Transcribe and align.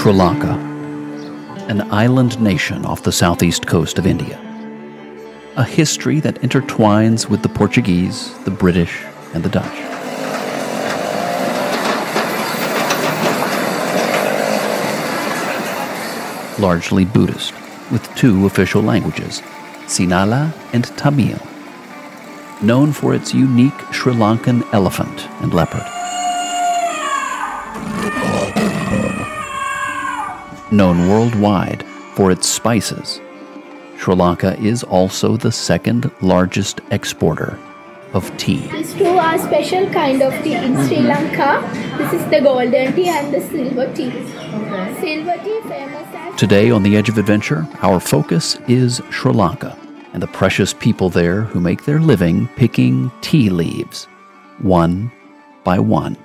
Sri 0.00 0.14
Lanka, 0.14 0.52
an 1.68 1.82
island 1.92 2.40
nation 2.40 2.86
off 2.86 3.02
the 3.02 3.12
southeast 3.12 3.66
coast 3.66 3.98
of 3.98 4.06
India. 4.06 4.40
A 5.56 5.62
history 5.62 6.20
that 6.20 6.36
intertwines 6.36 7.28
with 7.28 7.42
the 7.42 7.50
Portuguese, 7.50 8.32
the 8.44 8.50
British, 8.50 9.04
and 9.34 9.44
the 9.44 9.50
Dutch. 9.50 9.78
Largely 16.58 17.04
Buddhist, 17.04 17.52
with 17.90 18.08
two 18.16 18.46
official 18.46 18.80
languages, 18.80 19.42
Sinhala 19.84 20.50
and 20.72 20.86
Tamil. 20.96 21.38
Known 22.62 22.94
for 22.94 23.14
its 23.14 23.34
unique 23.34 23.78
Sri 23.92 24.14
Lankan 24.14 24.66
elephant 24.72 25.28
and 25.42 25.52
leopard. 25.52 25.99
Known 30.72 31.08
worldwide 31.08 31.82
for 32.14 32.30
its 32.30 32.48
spices, 32.48 33.20
Sri 33.98 34.14
Lanka 34.14 34.56
is 34.60 34.84
also 34.84 35.36
the 35.36 35.50
second 35.50 36.08
largest 36.20 36.80
exporter 36.92 37.58
of 38.12 38.30
tea. 38.36 38.68
These 38.68 38.94
two 38.94 39.06
are 39.06 39.36
special 39.36 39.90
kind 39.90 40.22
of 40.22 40.32
tea 40.44 40.54
in 40.54 40.76
Sri 40.86 41.00
Lanka. 41.00 41.60
This 41.98 42.12
is 42.12 42.30
the 42.30 42.40
golden 42.40 42.94
tea 42.94 43.08
and 43.08 43.34
the 43.34 43.40
silver 43.40 43.92
tea. 43.94 44.12
Silver 45.00 45.36
tea 45.42 45.60
famous 45.68 46.06
as 46.14 46.38
Today 46.38 46.70
on 46.70 46.84
The 46.84 46.96
Edge 46.96 47.08
of 47.08 47.18
Adventure, 47.18 47.66
our 47.82 47.98
focus 47.98 48.56
is 48.68 49.02
Sri 49.10 49.32
Lanka 49.32 49.76
and 50.12 50.22
the 50.22 50.28
precious 50.28 50.72
people 50.72 51.10
there 51.10 51.42
who 51.42 51.58
make 51.58 51.84
their 51.84 51.98
living 51.98 52.46
picking 52.54 53.10
tea 53.22 53.50
leaves, 53.50 54.04
one 54.58 55.10
by 55.64 55.80
one. 55.80 56.16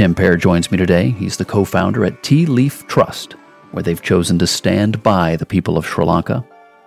Tim 0.00 0.14
Pare 0.14 0.38
joins 0.38 0.70
me 0.70 0.78
today. 0.78 1.10
He's 1.10 1.36
the 1.36 1.44
co 1.44 1.62
founder 1.62 2.06
at 2.06 2.22
Tea 2.22 2.46
Leaf 2.46 2.86
Trust, 2.86 3.34
where 3.72 3.82
they've 3.82 4.00
chosen 4.00 4.38
to 4.38 4.46
stand 4.46 5.02
by 5.02 5.36
the 5.36 5.44
people 5.44 5.76
of 5.76 5.86
Sri 5.86 6.06
Lanka, 6.06 6.42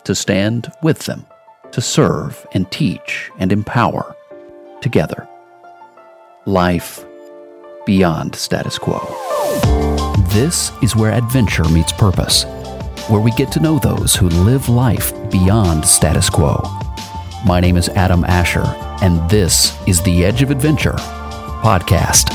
to 0.05 0.15
stand 0.15 0.71
with 0.81 0.97
them, 1.05 1.23
to 1.73 1.79
serve 1.79 2.47
and 2.53 2.71
teach 2.71 3.29
and 3.37 3.51
empower 3.51 4.15
together. 4.81 5.29
Life 6.47 7.05
beyond 7.85 8.33
status 8.33 8.79
quo. 8.79 8.97
This 10.29 10.71
is 10.81 10.95
where 10.95 11.11
adventure 11.11 11.65
meets 11.65 11.91
purpose, 11.93 12.45
where 13.09 13.21
we 13.21 13.29
get 13.33 13.51
to 13.51 13.59
know 13.59 13.77
those 13.77 14.15
who 14.15 14.27
live 14.27 14.69
life 14.69 15.13
beyond 15.29 15.85
status 15.85 16.31
quo. 16.31 16.59
My 17.45 17.59
name 17.59 17.77
is 17.77 17.89
Adam 17.89 18.25
Asher, 18.25 18.65
and 19.03 19.29
this 19.29 19.77
is 19.87 20.01
the 20.01 20.25
Edge 20.25 20.41
of 20.41 20.49
Adventure 20.49 20.95
podcast. 21.61 22.31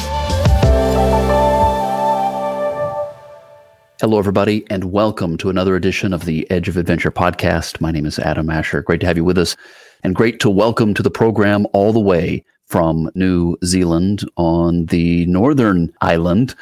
Hello, 4.01 4.17
everybody, 4.17 4.65
and 4.71 4.93
welcome 4.93 5.37
to 5.39 5.51
another 5.51 5.75
edition 5.75 6.13
of 6.13 6.25
the 6.25 6.49
Edge 6.53 6.69
of 6.69 6.77
Adventure 6.77 7.11
podcast. 7.11 7.81
My 7.81 7.91
name 7.91 8.07
is 8.07 8.21
Adam 8.21 8.49
Asher. 8.49 8.81
Great 8.81 9.01
to 9.01 9.07
have 9.09 9.17
you 9.17 9.25
with 9.25 9.37
us, 9.37 9.57
and 10.05 10.15
great 10.15 10.39
to 10.39 10.49
welcome 10.49 10.95
to 10.95 11.03
the 11.03 11.11
program 11.11 11.67
all 11.73 11.93
the 11.93 11.99
way 11.99 12.45
from 12.67 13.11
New 13.17 13.57
Zealand 13.65 14.23
on 14.37 14.87
the 14.87 15.27
northern 15.27 15.93
island. 16.01 16.55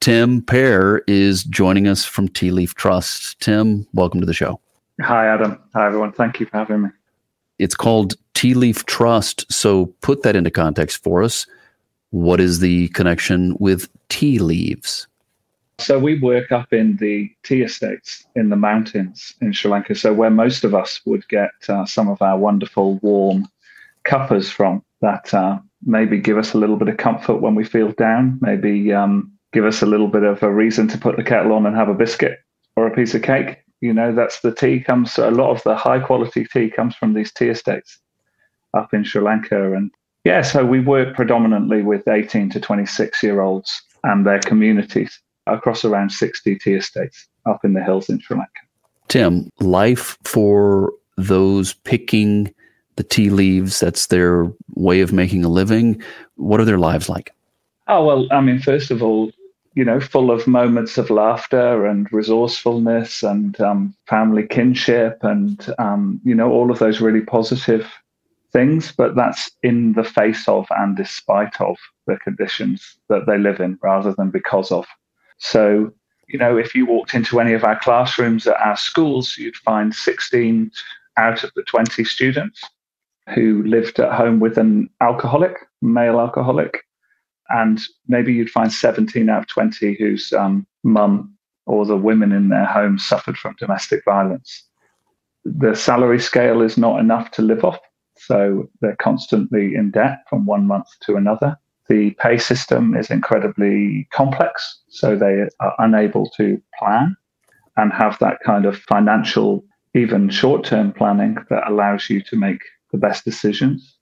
Tim 0.00 0.40
Pare 0.40 1.02
is 1.06 1.44
joining 1.44 1.86
us 1.86 2.06
from 2.06 2.26
Tea 2.26 2.52
Leaf 2.52 2.74
Trust. 2.74 3.38
Tim, 3.38 3.86
welcome 3.92 4.20
to 4.20 4.26
the 4.26 4.32
show. 4.32 4.58
Hi, 5.02 5.26
Adam. 5.26 5.60
Hi, 5.74 5.88
everyone. 5.88 6.12
Thank 6.12 6.40
you 6.40 6.46
for 6.46 6.56
having 6.56 6.80
me. 6.84 6.88
It's 7.58 7.74
called 7.74 8.14
Tea 8.32 8.54
Leaf 8.54 8.86
Trust. 8.86 9.44
So 9.52 9.92
put 10.00 10.22
that 10.22 10.36
into 10.36 10.50
context 10.50 11.02
for 11.02 11.22
us. 11.22 11.46
What 12.12 12.40
is 12.40 12.60
the 12.60 12.88
connection 12.88 13.58
with 13.60 13.90
tea 14.08 14.38
leaves? 14.38 15.06
So, 15.80 15.98
we 15.98 16.18
work 16.18 16.50
up 16.50 16.72
in 16.72 16.96
the 16.96 17.30
tea 17.44 17.62
estates 17.62 18.26
in 18.34 18.48
the 18.48 18.56
mountains 18.56 19.34
in 19.40 19.52
Sri 19.52 19.70
Lanka. 19.70 19.94
So, 19.94 20.12
where 20.12 20.30
most 20.30 20.64
of 20.64 20.74
us 20.74 21.00
would 21.06 21.26
get 21.28 21.50
uh, 21.68 21.86
some 21.86 22.08
of 22.08 22.20
our 22.20 22.36
wonderful 22.36 22.96
warm 22.96 23.48
cuppers 24.04 24.50
from 24.50 24.82
that 25.00 25.32
uh, 25.32 25.58
maybe 25.84 26.18
give 26.18 26.38
us 26.38 26.54
a 26.54 26.58
little 26.58 26.76
bit 26.76 26.88
of 26.88 26.96
comfort 26.96 27.36
when 27.36 27.54
we 27.54 27.64
feel 27.64 27.92
down, 27.92 28.38
maybe 28.40 28.92
um, 28.92 29.32
give 29.52 29.64
us 29.64 29.82
a 29.82 29.86
little 29.86 30.08
bit 30.08 30.24
of 30.24 30.42
a 30.42 30.52
reason 30.52 30.88
to 30.88 30.98
put 30.98 31.16
the 31.16 31.22
kettle 31.22 31.52
on 31.52 31.66
and 31.66 31.76
have 31.76 31.88
a 31.88 31.94
biscuit 31.94 32.38
or 32.76 32.86
a 32.86 32.94
piece 32.94 33.14
of 33.14 33.22
cake. 33.22 33.58
You 33.80 33.92
know, 33.92 34.12
that's 34.12 34.40
the 34.40 34.52
tea 34.52 34.80
comes, 34.80 35.18
a 35.18 35.30
lot 35.30 35.50
of 35.50 35.62
the 35.62 35.76
high 35.76 36.00
quality 36.00 36.44
tea 36.44 36.70
comes 36.70 36.96
from 36.96 37.14
these 37.14 37.32
tea 37.32 37.48
estates 37.48 37.98
up 38.76 38.92
in 38.92 39.04
Sri 39.04 39.22
Lanka. 39.22 39.72
And 39.72 39.92
yeah, 40.24 40.42
so 40.42 40.66
we 40.66 40.80
work 40.80 41.14
predominantly 41.14 41.82
with 41.82 42.08
18 42.08 42.50
to 42.50 42.60
26 42.60 43.22
year 43.22 43.40
olds 43.40 43.82
and 44.02 44.26
their 44.26 44.40
communities 44.40 45.20
across 45.52 45.84
around 45.84 46.10
60 46.10 46.56
tea 46.56 46.74
estates 46.74 47.26
up 47.46 47.64
in 47.64 47.74
the 47.74 47.82
hills 47.82 48.08
in 48.08 48.20
Sri 48.20 48.36
Lanka. 48.36 48.52
Tim, 49.08 49.50
life 49.60 50.18
for 50.24 50.92
those 51.16 51.74
picking 51.74 52.54
the 52.96 53.02
tea 53.02 53.30
leaves, 53.30 53.80
that's 53.80 54.06
their 54.06 54.50
way 54.74 55.00
of 55.00 55.12
making 55.12 55.44
a 55.44 55.48
living. 55.48 56.02
What 56.36 56.60
are 56.60 56.64
their 56.64 56.78
lives 56.78 57.08
like? 57.08 57.32
Oh, 57.86 58.04
well, 58.04 58.26
I 58.30 58.40
mean, 58.40 58.58
first 58.58 58.90
of 58.90 59.02
all, 59.02 59.30
you 59.74 59.84
know, 59.84 60.00
full 60.00 60.30
of 60.30 60.46
moments 60.46 60.98
of 60.98 61.08
laughter 61.08 61.86
and 61.86 62.12
resourcefulness 62.12 63.22
and 63.22 63.60
um, 63.60 63.94
family 64.06 64.46
kinship 64.46 65.18
and, 65.22 65.72
um, 65.78 66.20
you 66.24 66.34
know, 66.34 66.50
all 66.50 66.70
of 66.70 66.80
those 66.80 67.00
really 67.00 67.20
positive 67.20 67.88
things. 68.52 68.92
But 68.92 69.14
that's 69.14 69.50
in 69.62 69.92
the 69.92 70.04
face 70.04 70.48
of 70.48 70.66
and 70.70 70.96
despite 70.96 71.60
of 71.60 71.76
the 72.08 72.16
conditions 72.16 72.98
that 73.08 73.26
they 73.26 73.38
live 73.38 73.60
in 73.60 73.78
rather 73.80 74.12
than 74.12 74.30
because 74.30 74.72
of. 74.72 74.84
So, 75.38 75.92
you 76.28 76.38
know, 76.38 76.56
if 76.56 76.74
you 76.74 76.86
walked 76.86 77.14
into 77.14 77.40
any 77.40 77.54
of 77.54 77.64
our 77.64 77.78
classrooms 77.78 78.46
at 78.46 78.60
our 78.60 78.76
schools, 78.76 79.36
you'd 79.38 79.56
find 79.56 79.94
16 79.94 80.70
out 81.16 81.42
of 81.42 81.50
the 81.54 81.62
20 81.62 82.04
students 82.04 82.62
who 83.34 83.62
lived 83.64 83.98
at 83.98 84.12
home 84.12 84.40
with 84.40 84.58
an 84.58 84.88
alcoholic, 85.00 85.56
male 85.82 86.20
alcoholic. 86.20 86.84
And 87.50 87.80
maybe 88.06 88.32
you'd 88.32 88.50
find 88.50 88.72
17 88.72 89.28
out 89.28 89.40
of 89.40 89.48
20 89.48 89.94
whose 89.98 90.32
um, 90.32 90.66
mum 90.84 91.34
or 91.66 91.84
the 91.84 91.96
women 91.96 92.32
in 92.32 92.48
their 92.48 92.64
home 92.64 92.98
suffered 92.98 93.36
from 93.36 93.56
domestic 93.58 94.04
violence. 94.04 94.64
The 95.44 95.74
salary 95.74 96.20
scale 96.20 96.62
is 96.62 96.76
not 96.76 97.00
enough 97.00 97.30
to 97.32 97.42
live 97.42 97.64
off. 97.64 97.78
So 98.16 98.68
they're 98.80 98.96
constantly 98.96 99.74
in 99.74 99.90
debt 99.90 100.24
from 100.28 100.46
one 100.46 100.66
month 100.66 100.88
to 101.02 101.16
another. 101.16 101.56
The 101.88 102.10
pay 102.20 102.36
system 102.36 102.94
is 102.94 103.10
incredibly 103.10 104.06
complex, 104.12 104.82
so 104.88 105.16
they 105.16 105.48
are 105.60 105.74
unable 105.78 106.28
to 106.36 106.60
plan 106.78 107.16
and 107.78 107.92
have 107.94 108.18
that 108.18 108.40
kind 108.44 108.66
of 108.66 108.76
financial, 108.76 109.64
even 109.94 110.28
short 110.28 110.64
term 110.64 110.92
planning 110.92 111.38
that 111.48 111.66
allows 111.66 112.10
you 112.10 112.20
to 112.22 112.36
make 112.36 112.60
the 112.92 112.98
best 112.98 113.24
decisions. 113.24 113.96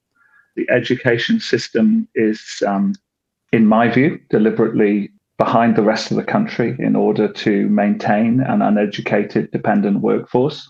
The 0.56 0.68
education 0.68 1.38
system 1.38 2.08
is, 2.16 2.60
um, 2.66 2.94
in 3.52 3.66
my 3.66 3.88
view, 3.88 4.18
deliberately 4.30 5.10
behind 5.38 5.76
the 5.76 5.82
rest 5.82 6.10
of 6.10 6.16
the 6.16 6.24
country 6.24 6.74
in 6.80 6.96
order 6.96 7.28
to 7.28 7.68
maintain 7.68 8.40
an 8.40 8.62
uneducated, 8.62 9.52
dependent 9.52 10.00
workforce. 10.00 10.68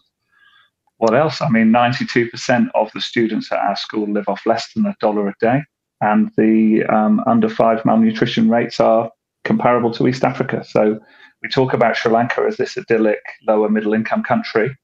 What 0.98 1.14
else? 1.14 1.40
I 1.40 1.48
mean, 1.48 1.68
92% 1.72 2.68
of 2.74 2.90
the 2.92 3.00
students 3.00 3.50
at 3.52 3.58
our 3.58 3.76
school 3.76 4.10
live 4.12 4.28
off 4.28 4.44
less 4.44 4.70
than 4.74 4.84
a 4.84 4.96
dollar 5.00 5.28
a 5.28 5.34
day 5.40 5.62
and 6.00 6.30
the 6.36 6.84
um, 6.84 7.22
under 7.26 7.48
five 7.48 7.84
malnutrition 7.84 8.48
rates 8.50 8.80
are 8.80 9.10
comparable 9.44 9.90
to 9.92 10.06
East 10.06 10.24
Africa. 10.24 10.64
So 10.64 10.98
we 11.42 11.48
talk 11.48 11.72
about 11.72 11.96
Sri 11.96 12.12
Lanka 12.12 12.42
as 12.42 12.56
this 12.56 12.76
idyllic 12.76 13.20
lower 13.46 13.68
middle 13.68 13.94
income 13.94 14.22
country. 14.22 14.76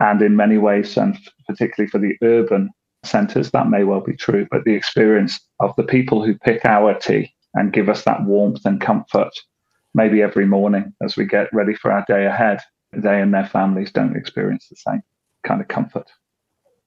And 0.00 0.20
in 0.22 0.36
many 0.36 0.58
ways, 0.58 0.96
and 0.96 1.16
particularly 1.46 1.88
for 1.88 1.98
the 1.98 2.16
urban 2.22 2.70
centres, 3.04 3.50
that 3.52 3.68
may 3.68 3.84
well 3.84 4.00
be 4.00 4.16
true. 4.16 4.46
But 4.50 4.64
the 4.64 4.74
experience 4.74 5.40
of 5.60 5.74
the 5.76 5.84
people 5.84 6.24
who 6.24 6.36
pick 6.38 6.64
our 6.64 6.94
tea 6.94 7.32
and 7.54 7.72
give 7.72 7.88
us 7.88 8.04
that 8.04 8.24
warmth 8.24 8.64
and 8.64 8.80
comfort, 8.80 9.32
maybe 9.94 10.20
every 10.20 10.46
morning 10.46 10.92
as 11.02 11.16
we 11.16 11.24
get 11.24 11.52
ready 11.52 11.74
for 11.74 11.92
our 11.92 12.04
day 12.08 12.26
ahead, 12.26 12.60
they 12.92 13.20
and 13.20 13.32
their 13.32 13.46
families 13.46 13.92
don't 13.92 14.16
experience 14.16 14.68
the 14.68 14.76
same 14.76 15.02
kind 15.44 15.60
of 15.60 15.68
comfort. 15.68 16.10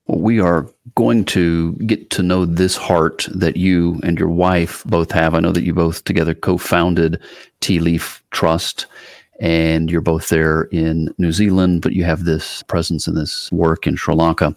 We 0.07 0.39
are 0.39 0.67
going 0.95 1.25
to 1.25 1.73
get 1.73 2.09
to 2.11 2.23
know 2.23 2.45
this 2.45 2.75
heart 2.75 3.27
that 3.33 3.57
you 3.57 3.99
and 4.03 4.17
your 4.17 4.29
wife 4.29 4.83
both 4.85 5.11
have. 5.11 5.35
I 5.35 5.39
know 5.39 5.51
that 5.51 5.63
you 5.63 5.73
both 5.73 6.03
together 6.05 6.33
co 6.33 6.57
founded 6.57 7.21
Tea 7.59 7.79
Leaf 7.79 8.23
Trust, 8.31 8.85
and 9.39 9.91
you're 9.91 10.01
both 10.01 10.29
there 10.29 10.63
in 10.63 11.13
New 11.17 11.31
Zealand, 11.31 11.81
but 11.81 11.93
you 11.93 12.03
have 12.05 12.23
this 12.23 12.63
presence 12.63 13.07
and 13.07 13.17
this 13.17 13.51
work 13.51 13.85
in 13.85 13.95
Sri 13.95 14.15
Lanka. 14.15 14.55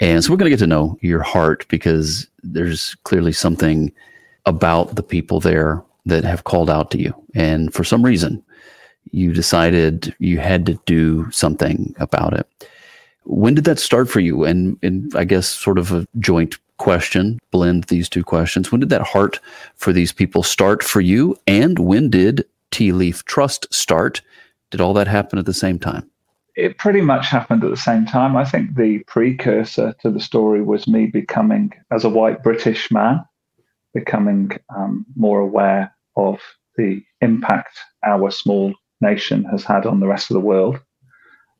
And 0.00 0.22
so 0.22 0.30
we're 0.30 0.36
going 0.36 0.50
to 0.50 0.56
get 0.56 0.62
to 0.62 0.68
know 0.68 0.98
your 1.00 1.22
heart 1.22 1.66
because 1.68 2.28
there's 2.42 2.94
clearly 3.04 3.32
something 3.32 3.92
about 4.46 4.94
the 4.94 5.02
people 5.02 5.40
there 5.40 5.82
that 6.06 6.24
have 6.24 6.44
called 6.44 6.70
out 6.70 6.90
to 6.92 6.98
you. 6.98 7.14
And 7.34 7.72
for 7.74 7.84
some 7.84 8.04
reason, 8.04 8.42
you 9.10 9.32
decided 9.32 10.14
you 10.18 10.38
had 10.38 10.66
to 10.66 10.80
do 10.86 11.30
something 11.30 11.94
about 11.98 12.34
it. 12.34 12.46
When 13.28 13.54
did 13.54 13.64
that 13.64 13.78
start 13.78 14.08
for 14.08 14.20
you? 14.20 14.44
And, 14.44 14.78
and 14.82 15.14
I 15.14 15.24
guess 15.24 15.46
sort 15.46 15.78
of 15.78 15.92
a 15.92 16.06
joint 16.18 16.56
question, 16.78 17.38
blend 17.50 17.84
these 17.84 18.08
two 18.08 18.24
questions. 18.24 18.72
When 18.72 18.80
did 18.80 18.88
that 18.88 19.02
heart 19.02 19.38
for 19.74 19.92
these 19.92 20.12
people 20.12 20.42
start 20.42 20.82
for 20.82 21.02
you? 21.02 21.38
And 21.46 21.78
when 21.78 22.08
did 22.08 22.46
Tea 22.70 22.92
Leaf 22.92 23.24
Trust 23.26 23.72
start? 23.72 24.22
Did 24.70 24.80
all 24.80 24.94
that 24.94 25.08
happen 25.08 25.38
at 25.38 25.44
the 25.44 25.52
same 25.52 25.78
time? 25.78 26.10
It 26.56 26.78
pretty 26.78 27.02
much 27.02 27.28
happened 27.28 27.62
at 27.64 27.70
the 27.70 27.76
same 27.76 28.06
time. 28.06 28.34
I 28.34 28.44
think 28.44 28.74
the 28.74 29.00
precursor 29.06 29.94
to 30.00 30.10
the 30.10 30.20
story 30.20 30.62
was 30.62 30.88
me 30.88 31.06
becoming, 31.06 31.72
as 31.92 32.04
a 32.04 32.08
white 32.08 32.42
British 32.42 32.90
man, 32.90 33.24
becoming 33.92 34.50
um, 34.74 35.04
more 35.16 35.40
aware 35.40 35.94
of 36.16 36.40
the 36.76 37.02
impact 37.20 37.78
our 38.04 38.30
small 38.30 38.72
nation 39.00 39.44
has 39.44 39.64
had 39.64 39.86
on 39.86 40.00
the 40.00 40.08
rest 40.08 40.30
of 40.30 40.34
the 40.34 40.40
world. 40.40 40.80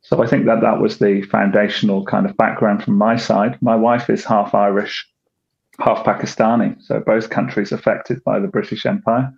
So 0.01 0.23
I 0.23 0.27
think 0.27 0.45
that 0.45 0.61
that 0.61 0.79
was 0.79 0.99
the 0.99 1.21
foundational 1.23 2.05
kind 2.05 2.25
of 2.25 2.37
background 2.37 2.83
from 2.83 2.97
my 2.97 3.15
side. 3.15 3.61
My 3.61 3.75
wife 3.75 4.09
is 4.09 4.23
half 4.23 4.55
Irish, 4.55 5.05
half 5.79 6.05
Pakistani, 6.05 6.81
so 6.81 6.99
both 7.05 7.29
countries 7.29 7.71
affected 7.71 8.23
by 8.23 8.39
the 8.39 8.47
British 8.47 8.85
Empire, 8.85 9.31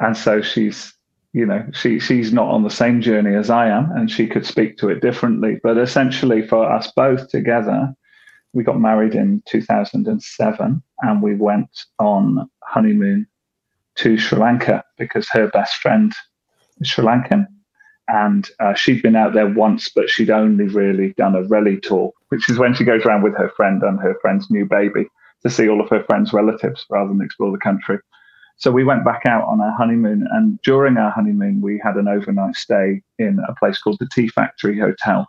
and 0.00 0.16
so 0.16 0.42
she's 0.42 0.92
you 1.32 1.46
know 1.46 1.64
she 1.72 1.98
she's 1.98 2.32
not 2.32 2.48
on 2.48 2.62
the 2.62 2.70
same 2.70 3.00
journey 3.00 3.34
as 3.34 3.48
I 3.48 3.68
am, 3.68 3.90
and 3.92 4.10
she 4.10 4.26
could 4.26 4.44
speak 4.44 4.76
to 4.78 4.88
it 4.88 5.00
differently. 5.00 5.60
But 5.62 5.78
essentially, 5.78 6.46
for 6.46 6.70
us 6.70 6.90
both 6.94 7.28
together, 7.28 7.94
we 8.52 8.64
got 8.64 8.80
married 8.80 9.14
in 9.14 9.42
2007, 9.46 10.82
and 11.00 11.22
we 11.22 11.34
went 11.34 11.70
on 11.98 12.50
honeymoon 12.64 13.26
to 13.96 14.18
Sri 14.18 14.38
Lanka 14.38 14.82
because 14.98 15.28
her 15.30 15.48
best 15.48 15.76
friend 15.76 16.12
is 16.80 16.88
Sri 16.88 17.04
Lankan. 17.04 17.46
And 18.08 18.48
uh, 18.60 18.74
she'd 18.74 19.02
been 19.02 19.16
out 19.16 19.32
there 19.32 19.48
once, 19.48 19.88
but 19.88 20.10
she'd 20.10 20.30
only 20.30 20.66
really 20.66 21.14
done 21.16 21.34
a 21.34 21.44
rally 21.44 21.78
tour, 21.80 22.12
which 22.28 22.50
is 22.50 22.58
when 22.58 22.74
she 22.74 22.84
goes 22.84 23.04
around 23.04 23.22
with 23.22 23.36
her 23.36 23.50
friend 23.50 23.82
and 23.82 24.00
her 24.00 24.16
friend's 24.20 24.50
new 24.50 24.66
baby 24.66 25.06
to 25.42 25.50
see 25.50 25.68
all 25.68 25.80
of 25.80 25.88
her 25.88 26.02
friends' 26.04 26.32
relatives 26.32 26.84
rather 26.90 27.08
than 27.08 27.22
explore 27.22 27.52
the 27.52 27.58
country. 27.58 27.98
So 28.56 28.70
we 28.70 28.84
went 28.84 29.04
back 29.04 29.22
out 29.26 29.44
on 29.44 29.60
our 29.60 29.72
honeymoon, 29.72 30.26
and 30.32 30.60
during 30.62 30.96
our 30.96 31.10
honeymoon, 31.10 31.60
we 31.60 31.80
had 31.82 31.96
an 31.96 32.06
overnight 32.06 32.54
stay 32.54 33.02
in 33.18 33.40
a 33.48 33.54
place 33.54 33.80
called 33.80 33.98
the 33.98 34.08
Tea 34.14 34.28
Factory 34.28 34.78
Hotel, 34.78 35.26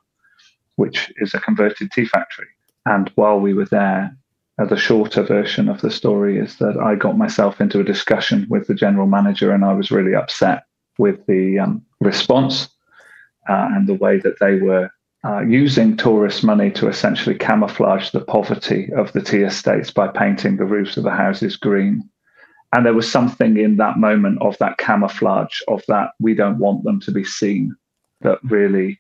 which 0.76 1.12
is 1.18 1.34
a 1.34 1.40
converted 1.40 1.92
tea 1.92 2.06
factory. 2.06 2.48
And 2.86 3.12
while 3.16 3.40
we 3.40 3.54
were 3.54 3.66
there, 3.66 4.16
uh, 4.62 4.66
the 4.66 4.78
shorter 4.78 5.24
version 5.24 5.68
of 5.68 5.82
the 5.82 5.90
story 5.90 6.38
is 6.38 6.58
that 6.58 6.78
I 6.78 6.96
got 6.96 7.18
myself 7.18 7.60
into 7.60 7.80
a 7.80 7.84
discussion 7.84 8.46
with 8.50 8.68
the 8.68 8.76
general 8.76 9.08
manager, 9.08 9.52
and 9.52 9.66
I 9.66 9.74
was 9.74 9.90
really 9.90 10.14
upset 10.14 10.64
with 10.98 11.26
the 11.28 11.60
um, 11.60 11.84
response 12.00 12.70
uh, 13.50 13.70
and 13.72 13.88
the 13.88 13.96
way 13.96 14.20
that 14.20 14.40
they 14.40 14.56
were 14.56 14.90
uh, 15.26 15.42
using 15.42 15.96
tourist 15.96 16.44
money 16.44 16.70
to 16.72 16.88
essentially 16.88 17.36
camouflage 17.36 18.12
the 18.12 18.22
poverty 18.22 18.90
of 18.96 19.12
the 19.14 19.22
tea 19.22 19.42
estates 19.42 19.90
by 19.90 20.08
painting 20.08 20.58
the 20.58 20.66
roofs 20.66 20.98
of 20.98 21.04
the 21.04 21.12
houses 21.12 21.56
green. 21.56 22.08
And 22.74 22.86
there 22.86 22.94
was 22.94 23.10
something 23.10 23.58
in 23.58 23.78
that 23.78 23.98
moment 23.98 24.42
of 24.42 24.58
that 24.58 24.78
camouflage, 24.78 25.62
of 25.68 25.84
that 25.88 26.10
we 26.20 26.34
don't 26.34 26.58
want 26.58 26.84
them 26.84 27.00
to 27.02 27.12
be 27.12 27.24
seen, 27.24 27.74
that 28.22 28.40
really 28.44 29.00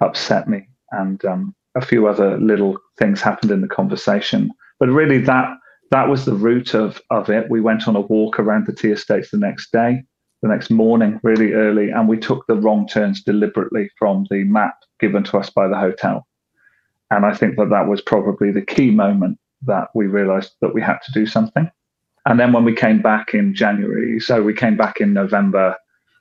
upset 0.00 0.48
me. 0.48 0.66
And 0.92 1.22
um, 1.24 1.54
a 1.74 1.84
few 1.84 2.06
other 2.06 2.38
little 2.38 2.78
things 2.98 3.20
happened 3.20 3.50
in 3.50 3.60
the 3.60 3.68
conversation. 3.68 4.50
But 4.78 4.88
really, 4.88 5.18
that 5.18 5.48
that 5.90 6.08
was 6.08 6.24
the 6.24 6.34
root 6.34 6.74
of, 6.74 7.02
of 7.10 7.28
it. 7.28 7.50
We 7.50 7.60
went 7.60 7.86
on 7.88 7.96
a 7.96 8.00
walk 8.00 8.38
around 8.38 8.66
the 8.66 8.72
tea 8.72 8.90
estates 8.90 9.30
the 9.30 9.38
next 9.38 9.72
day 9.72 10.04
the 10.44 10.50
next 10.50 10.70
morning, 10.70 11.18
really 11.22 11.54
early, 11.54 11.88
and 11.88 12.06
we 12.06 12.18
took 12.18 12.46
the 12.46 12.54
wrong 12.54 12.86
turns 12.86 13.22
deliberately 13.22 13.88
from 13.98 14.26
the 14.28 14.44
map 14.44 14.76
given 15.00 15.24
to 15.24 15.38
us 15.38 15.48
by 15.48 15.66
the 15.66 15.78
hotel. 15.78 16.26
And 17.10 17.24
I 17.24 17.32
think 17.32 17.56
that 17.56 17.70
that 17.70 17.88
was 17.88 18.02
probably 18.02 18.52
the 18.52 18.60
key 18.60 18.90
moment 18.90 19.38
that 19.62 19.88
we 19.94 20.06
realized 20.06 20.52
that 20.60 20.74
we 20.74 20.82
had 20.82 20.98
to 21.06 21.12
do 21.12 21.24
something. 21.24 21.70
And 22.26 22.38
then 22.38 22.52
when 22.52 22.62
we 22.62 22.74
came 22.74 23.00
back 23.00 23.32
in 23.32 23.54
January, 23.54 24.20
so 24.20 24.42
we 24.42 24.52
came 24.52 24.76
back 24.76 25.00
in 25.00 25.14
November, 25.14 25.76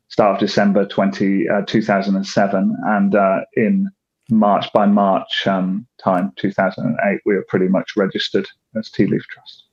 start 0.07 0.35
of 0.35 0.39
December 0.39 0.87
20, 0.87 1.49
uh, 1.49 1.61
2007, 1.67 2.77
and 2.85 3.15
uh, 3.15 3.41
in 3.57 3.89
March 4.31 4.71
by 4.73 4.85
March 4.85 5.45
um, 5.47 5.85
time 6.01 6.31
2008, 6.37 7.19
we 7.25 7.35
were 7.35 7.45
pretty 7.49 7.67
much 7.67 7.91
registered 7.97 8.47
as 8.77 8.89
Tea 8.89 9.05
Leaf 9.05 9.23
Trust. 9.29 9.65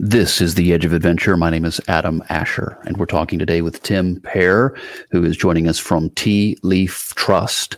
This 0.00 0.40
is 0.40 0.54
The 0.54 0.72
Edge 0.72 0.84
of 0.84 0.92
Adventure. 0.92 1.36
My 1.36 1.50
name 1.50 1.64
is 1.64 1.80
Adam 1.88 2.22
Asher, 2.28 2.78
and 2.86 2.96
we're 2.98 3.06
talking 3.06 3.36
today 3.36 3.62
with 3.62 3.82
Tim 3.82 4.20
Pare, 4.20 4.76
who 5.10 5.24
is 5.24 5.36
joining 5.36 5.66
us 5.66 5.76
from 5.80 6.10
Tea 6.10 6.56
Leaf 6.62 7.12
Trust. 7.16 7.76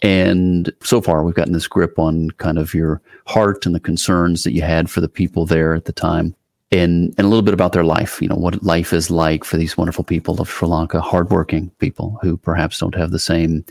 And 0.00 0.72
so 0.84 1.00
far, 1.00 1.24
we've 1.24 1.34
gotten 1.34 1.54
this 1.54 1.66
grip 1.66 1.98
on 1.98 2.30
kind 2.38 2.58
of 2.58 2.72
your 2.72 3.02
heart 3.26 3.66
and 3.66 3.74
the 3.74 3.80
concerns 3.80 4.44
that 4.44 4.52
you 4.52 4.62
had 4.62 4.88
for 4.88 5.00
the 5.00 5.08
people 5.08 5.44
there 5.44 5.74
at 5.74 5.86
the 5.86 5.92
time, 5.92 6.36
and, 6.70 7.12
and 7.18 7.26
a 7.26 7.28
little 7.28 7.42
bit 7.42 7.54
about 7.54 7.72
their 7.72 7.84
life, 7.84 8.22
you 8.22 8.28
know, 8.28 8.36
what 8.36 8.62
life 8.62 8.92
is 8.92 9.10
like 9.10 9.42
for 9.42 9.56
these 9.56 9.76
wonderful 9.76 10.04
people 10.04 10.40
of 10.40 10.48
Sri 10.48 10.68
Lanka, 10.68 11.00
hardworking 11.00 11.70
people 11.80 12.16
who 12.22 12.36
perhaps 12.36 12.78
don't 12.78 12.94
have 12.94 13.10
the 13.10 13.18
same 13.18 13.64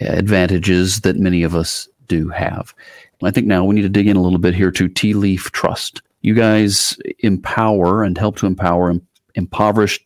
advantages 0.00 1.00
that 1.00 1.16
many 1.16 1.42
of 1.42 1.54
us 1.54 1.90
do 2.06 2.30
have. 2.30 2.74
I 3.22 3.32
think 3.32 3.46
now 3.46 3.66
we 3.66 3.74
need 3.74 3.82
to 3.82 3.90
dig 3.90 4.06
in 4.06 4.16
a 4.16 4.22
little 4.22 4.38
bit 4.38 4.54
here 4.54 4.70
to 4.70 4.88
Tea 4.88 5.12
Leaf 5.12 5.52
Trust 5.52 6.00
you 6.20 6.34
guys 6.34 6.96
empower 7.20 8.02
and 8.02 8.18
help 8.18 8.36
to 8.36 8.46
empower 8.46 8.94
impoverished 9.34 10.04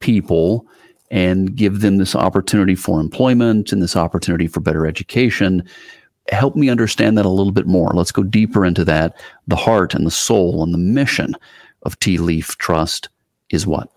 people 0.00 0.66
and 1.10 1.54
give 1.54 1.80
them 1.80 1.98
this 1.98 2.16
opportunity 2.16 2.74
for 2.74 3.00
employment 3.00 3.72
and 3.72 3.80
this 3.80 3.96
opportunity 3.96 4.48
for 4.48 4.60
better 4.60 4.86
education. 4.86 5.62
Help 6.30 6.56
me 6.56 6.68
understand 6.68 7.16
that 7.16 7.26
a 7.26 7.30
little 7.30 7.52
bit 7.52 7.66
more. 7.66 7.90
Let's 7.94 8.12
go 8.12 8.22
deeper 8.22 8.64
into 8.64 8.84
that. 8.86 9.16
The 9.46 9.56
heart 9.56 9.94
and 9.94 10.06
the 10.06 10.10
soul 10.10 10.62
and 10.62 10.74
the 10.74 10.78
mission 10.78 11.34
of 11.82 11.98
Tea 12.00 12.18
Leaf 12.18 12.58
Trust 12.58 13.08
is 13.50 13.66
what? 13.66 13.90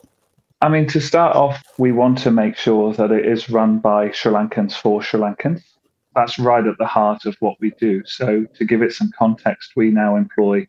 I 0.61 0.69
mean, 0.69 0.87
to 0.87 0.99
start 0.99 1.35
off, 1.35 1.63
we 1.77 1.91
want 1.91 2.17
to 2.19 2.31
make 2.31 2.57
sure 2.57 2.93
that 2.93 3.11
it 3.11 3.25
is 3.25 3.49
run 3.49 3.79
by 3.79 4.11
Sri 4.11 4.31
Lankans 4.31 4.73
for 4.73 5.01
Sri 5.01 5.19
Lankans. 5.19 5.63
That's 6.15 6.39
right 6.39 6.65
at 6.65 6.77
the 6.79 6.85
heart 6.85 7.25
of 7.25 7.35
what 7.39 7.57
we 7.59 7.71
do. 7.79 8.03
So, 8.05 8.45
to 8.55 8.65
give 8.65 8.81
it 8.81 8.91
some 8.91 9.11
context, 9.17 9.73
we 9.75 9.91
now 9.91 10.15
employ 10.15 10.67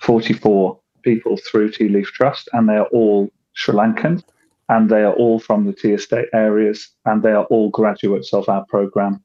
44 0.00 0.78
people 1.02 1.36
through 1.36 1.70
Tea 1.70 1.88
Leaf 1.88 2.08
Trust, 2.08 2.48
and 2.52 2.68
they 2.68 2.76
are 2.76 2.86
all 2.86 3.30
Sri 3.54 3.74
Lankan, 3.74 4.22
and 4.68 4.88
they 4.88 5.02
are 5.02 5.14
all 5.14 5.38
from 5.38 5.66
the 5.66 5.72
tea 5.72 5.92
estate 5.92 6.28
areas, 6.32 6.88
and 7.04 7.22
they 7.22 7.32
are 7.32 7.44
all 7.44 7.70
graduates 7.70 8.32
of 8.32 8.48
our 8.48 8.64
program, 8.68 9.22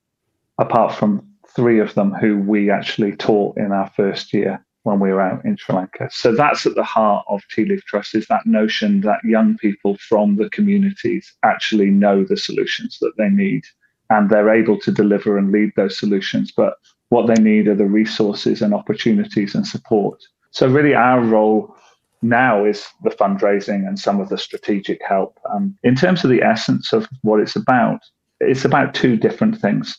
apart 0.57 0.93
from 0.93 1.27
three 1.55 1.79
of 1.79 1.93
them 1.93 2.11
who 2.11 2.37
we 2.37 2.69
actually 2.69 3.15
taught 3.15 3.57
in 3.57 3.71
our 3.71 3.89
first 3.95 4.33
year 4.33 4.65
when 4.83 4.99
we 4.99 5.11
were 5.11 5.21
out 5.21 5.43
in 5.45 5.57
Sri 5.57 5.75
Lanka. 5.75 6.09
So 6.11 6.35
that's 6.35 6.65
at 6.65 6.75
the 6.75 6.83
heart 6.83 7.25
of 7.27 7.41
Tea 7.49 7.65
Leaf 7.65 7.83
Trust 7.85 8.13
is 8.13 8.27
that 8.27 8.45
notion 8.45 9.01
that 9.01 9.23
young 9.23 9.57
people 9.57 9.97
from 9.97 10.35
the 10.35 10.49
communities 10.49 11.33
actually 11.43 11.89
know 11.89 12.23
the 12.23 12.37
solutions 12.37 12.99
that 13.01 13.13
they 13.17 13.29
need 13.29 13.63
and 14.11 14.29
they're 14.29 14.53
able 14.53 14.79
to 14.81 14.91
deliver 14.91 15.37
and 15.37 15.51
lead 15.51 15.71
those 15.75 15.97
solutions. 15.97 16.51
But 16.55 16.75
what 17.09 17.27
they 17.27 17.41
need 17.41 17.67
are 17.67 17.75
the 17.75 17.85
resources 17.85 18.61
and 18.61 18.73
opportunities 18.73 19.55
and 19.55 19.65
support 19.65 20.21
so 20.55 20.69
really, 20.69 20.95
our 20.95 21.19
role 21.19 21.75
now 22.21 22.63
is 22.63 22.87
the 23.03 23.09
fundraising 23.09 23.85
and 23.85 23.99
some 23.99 24.21
of 24.21 24.29
the 24.29 24.37
strategic 24.37 25.01
help. 25.05 25.37
Um, 25.53 25.77
in 25.83 25.95
terms 25.95 26.23
of 26.23 26.29
the 26.29 26.41
essence 26.41 26.93
of 26.93 27.09
what 27.23 27.41
it's 27.41 27.57
about, 27.57 27.99
it's 28.39 28.63
about 28.63 28.93
two 28.93 29.17
different 29.17 29.59
things, 29.59 29.97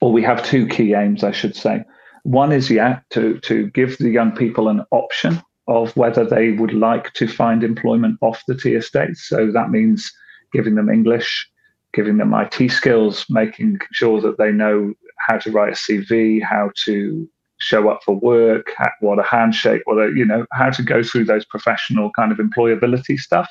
or 0.00 0.10
we 0.10 0.22
have 0.22 0.42
two 0.42 0.66
key 0.66 0.94
aims, 0.94 1.22
I 1.22 1.30
should 1.30 1.54
say. 1.54 1.84
One 2.22 2.52
is 2.52 2.70
yeah 2.70 3.00
to 3.10 3.38
to 3.40 3.68
give 3.72 3.98
the 3.98 4.08
young 4.08 4.32
people 4.32 4.70
an 4.70 4.82
option 4.92 5.42
of 5.66 5.94
whether 5.94 6.24
they 6.24 6.52
would 6.52 6.72
like 6.72 7.12
to 7.12 7.28
find 7.28 7.62
employment 7.62 8.16
off 8.22 8.42
the 8.48 8.54
tea 8.54 8.76
estates. 8.76 9.28
So 9.28 9.52
that 9.52 9.68
means 9.68 10.10
giving 10.54 10.76
them 10.76 10.88
English, 10.88 11.46
giving 11.92 12.16
them 12.16 12.32
IT 12.32 12.70
skills, 12.70 13.26
making 13.28 13.80
sure 13.92 14.22
that 14.22 14.38
they 14.38 14.52
know 14.52 14.94
how 15.18 15.36
to 15.36 15.50
write 15.50 15.74
a 15.74 15.76
CV, 15.76 16.42
how 16.42 16.70
to 16.86 17.28
show 17.58 17.88
up 17.88 18.00
for 18.04 18.14
work, 18.14 18.72
what 19.00 19.18
a 19.18 19.22
handshake, 19.22 19.82
what 19.84 19.98
a, 19.98 20.12
you 20.14 20.24
know, 20.24 20.46
how 20.52 20.70
to 20.70 20.82
go 20.82 21.02
through 21.02 21.24
those 21.24 21.44
professional 21.44 22.10
kind 22.16 22.32
of 22.32 22.38
employability 22.38 23.18
stuff. 23.18 23.48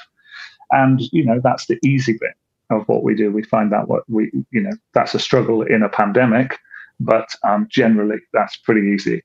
And, 0.71 1.01
you 1.11 1.23
know, 1.25 1.39
that's 1.43 1.67
the 1.67 1.77
easy 1.85 2.13
bit 2.13 2.33
of 2.69 2.87
what 2.87 3.03
we 3.03 3.15
do. 3.15 3.31
We 3.31 3.43
find 3.43 3.71
that 3.71 3.87
what 3.87 4.03
we, 4.09 4.31
you 4.51 4.61
know, 4.61 4.71
that's 4.93 5.13
a 5.13 5.19
struggle 5.19 5.61
in 5.61 5.83
a 5.83 5.89
pandemic, 5.89 6.57
but 6.99 7.29
um, 7.43 7.67
generally 7.69 8.17
that's 8.33 8.57
pretty 8.57 8.87
easy. 8.89 9.23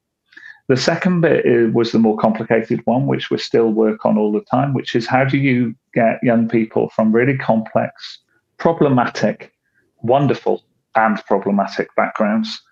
The 0.69 0.77
second 0.77 1.23
bit 1.23 1.45
is, 1.45 1.73
was 1.75 1.93
the 1.93 1.99
more 1.99 2.17
complicated 2.17 2.81
one, 2.85 3.07
which 3.07 3.31
we 3.31 3.39
still 3.39 3.71
work 3.71 4.07
on 4.07 4.17
all 4.17 4.33
the 4.33 4.45
time, 4.51 4.75
which 4.75 4.95
is 4.95 5.07
how 5.07 5.25
do 5.25 5.39
you 5.39 5.75
get 5.93 6.23
young 6.23 6.49
people 6.49 6.89
from 6.91 7.13
really 7.13 7.37
complex, 7.37 8.19
problematic, 8.59 9.53
wonderful, 10.03 10.63
and 10.95 11.25
problematic 11.27 11.89
backgrounds 11.97 12.63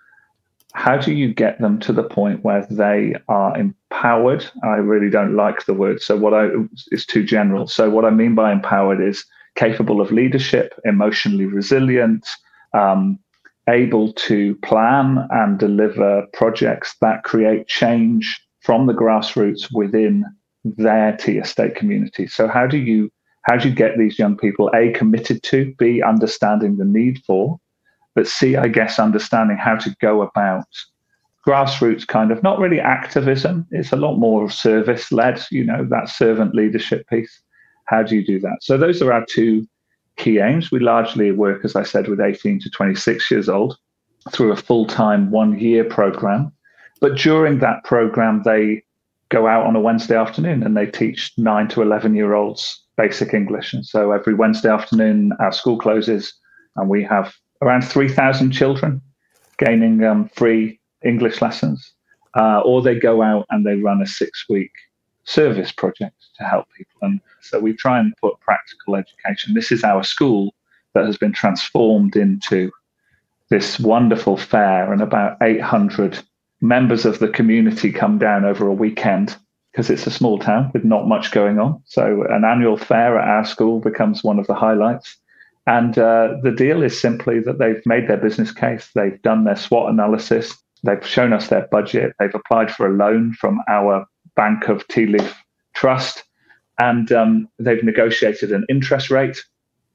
how 0.73 0.97
do 0.97 1.13
you 1.13 1.35
get 1.35 1.61
them 1.61 1.79
to 1.81 1.93
the 1.93 2.03
point 2.05 2.45
where 2.45 2.67
they 2.71 3.15
are 3.29 3.57
empowered? 3.59 4.45
I 4.63 4.77
really 4.77 5.11
don't 5.11 5.35
like 5.35 5.67
the 5.67 5.75
word. 5.75 6.01
So 6.01 6.17
what 6.17 6.35
I 6.35 6.49
is 6.91 7.05
too 7.07 7.25
general. 7.25 7.67
So 7.67 7.91
what 7.91 8.05
I 8.05 8.11
mean 8.11 8.35
by 8.35 8.53
empowered 8.53 9.01
is 9.01 9.25
capable 9.57 10.01
of 10.01 10.13
leadership, 10.13 10.79
emotionally 10.85 11.47
resilient, 11.47 12.29
um, 12.73 13.19
able 13.69 14.13
to 14.13 14.55
plan 14.57 15.27
and 15.31 15.59
deliver 15.59 16.27
projects 16.33 16.97
that 17.01 17.25
create 17.25 17.67
change 17.67 18.41
from 18.61 18.87
the 18.87 18.95
grassroots 18.95 19.69
within 19.73 20.25
their 20.65 21.17
tea 21.17 21.39
estate 21.39 21.75
community. 21.75 22.27
So 22.27 22.47
how 22.49 22.67
do 22.67 22.79
you 22.79 23.11
How 23.45 23.57
do 23.57 23.69
you 23.71 23.75
get 23.75 23.97
these 23.97 24.19
young 24.19 24.37
people, 24.37 24.71
A, 24.75 24.93
committed 24.93 25.43
to, 25.45 25.75
B, 25.79 26.03
understanding 26.03 26.77
the 26.77 26.85
need 26.85 27.23
for, 27.27 27.59
but 28.15 28.27
C, 28.27 28.57
I 28.57 28.69
guess, 28.69 28.99
understanding 28.99 29.57
how 29.57 29.77
to 29.77 29.95
go 30.01 30.23
about 30.23 30.67
grassroots 31.47 32.07
kind 32.07 32.31
of, 32.31 32.43
not 32.43 32.59
really 32.59 32.81
activism, 32.81 33.67
it's 33.71 33.93
a 33.93 33.97
lot 33.97 34.17
more 34.17 34.51
service 34.51 35.11
led, 35.11 35.43
you 35.51 35.65
know, 35.65 35.87
that 35.91 36.09
servant 36.09 36.55
leadership 36.55 37.07
piece. 37.09 37.41
How 37.87 38.03
do 38.03 38.17
you 38.17 38.25
do 38.25 38.39
that? 38.41 38.59
So 38.61 38.77
those 38.77 39.03
are 39.03 39.13
our 39.13 39.25
two 39.29 39.67
key 40.17 40.39
aims. 40.39 40.71
We 40.71 40.81
largely 40.81 41.33
work, 41.33 41.65
as 41.65 41.77
I 41.77 41.83
said, 41.83 42.09
with 42.09 42.21
18 42.21 42.61
to 42.61 42.71
26 42.71 43.31
years 43.31 43.49
old 43.49 43.77
through 44.33 44.53
a 44.53 44.57
full 44.57 44.87
time 44.87 45.31
one 45.31 45.59
year 45.59 45.85
program. 45.85 46.53
But 47.01 47.17
during 47.17 47.59
that 47.61 47.83
program, 47.85 48.43
they 48.45 48.83
go 49.31 49.47
out 49.47 49.65
on 49.65 49.77
a 49.77 49.81
Wednesday 49.81 50.17
afternoon 50.17 50.63
and 50.63 50.77
they 50.77 50.87
teach 50.87 51.33
nine 51.39 51.69
to 51.69 51.83
11 51.83 52.15
year 52.15 52.35
olds 52.35 52.85
basic 52.97 53.33
English. 53.33 53.73
And 53.73 53.87
so 53.87 54.13
every 54.13 54.35
Wednesday 54.35 54.69
afternoon, 54.69 55.33
our 55.41 55.53
school 55.53 55.79
closes 55.79 56.35
and 56.77 56.89
we 56.89 57.03
have 57.05 57.33
around 57.63 57.83
3,000 57.83 58.51
children 58.51 59.01
gaining 59.59 60.03
um, 60.05 60.29
free 60.35 60.81
English 61.05 61.43
lessons. 61.43 61.93
Uh, 62.37 62.61
or 62.61 62.81
they 62.81 62.95
go 62.95 63.23
out 63.23 63.45
and 63.51 63.67
they 63.67 63.75
run 63.77 64.01
a 64.01 64.07
six 64.07 64.45
week 64.49 64.71
service 65.25 65.73
project 65.73 66.15
to 66.39 66.45
help 66.45 66.67
people. 66.77 66.99
And 67.03 67.21
so 67.41 67.59
we 67.59 67.73
try 67.73 67.99
and 67.99 68.15
put 68.21 68.39
practical 68.41 68.97
education. 68.97 69.55
This 69.55 69.73
is 69.73 69.83
our 69.83 70.05
school 70.05 70.55
that 70.95 71.07
has 71.07 71.17
been 71.17 71.33
transformed 71.33 72.17
into 72.17 72.71
this 73.49 73.81
wonderful 73.81 74.37
fair, 74.37 74.93
and 74.93 75.03
about 75.03 75.37
800 75.43 76.21
members 76.61 77.05
of 77.05 77.19
the 77.19 77.29
community 77.29 77.91
come 77.91 78.17
down 78.19 78.45
over 78.45 78.67
a 78.69 78.73
weekend 78.73 79.37
because 79.73 79.91
it's 79.91 80.07
a 80.07 80.11
small 80.11 80.39
town 80.39 80.71
with 80.73 80.85
not 80.85 81.09
much 81.09 81.33
going 81.33 81.59
on. 81.59 81.81
So 81.85 82.25
an 82.29 82.45
annual 82.45 82.77
fair 82.77 83.19
at 83.19 83.29
our 83.29 83.45
school 83.45 83.81
becomes 83.81 84.23
one 84.23 84.39
of 84.39 84.47
the 84.47 84.55
highlights. 84.55 85.17
And 85.67 85.99
uh, 85.99 86.37
the 86.43 86.53
deal 86.53 86.83
is 86.83 86.99
simply 86.99 87.41
that 87.41 87.59
they've 87.59 87.85
made 87.87 88.09
their 88.09 88.17
business 88.17 88.53
case, 88.53 88.91
they've 88.95 89.21
done 89.23 89.45
their 89.45 89.57
SWOT 89.57 89.91
analysis, 89.91 90.57
they've 90.83 91.07
shown 91.07 91.33
us 91.33 91.49
their 91.49 91.69
budget, 91.71 92.15
they've 92.19 92.35
applied 92.35 92.73
for 92.73 92.87
a 92.87 92.93
loan 92.93 93.35
from 93.35 93.61
our 93.69 94.07
Bank 94.37 94.69
of 94.69 94.87
Tea 94.89 95.07
Leaf 95.07 95.37
Trust, 95.75 96.25
and 96.79 97.13
um, 97.13 97.49
they've 97.59 97.85
negotiated 97.85 98.53
an 98.53 98.65
interest 98.69 99.11
rate. 99.11 99.45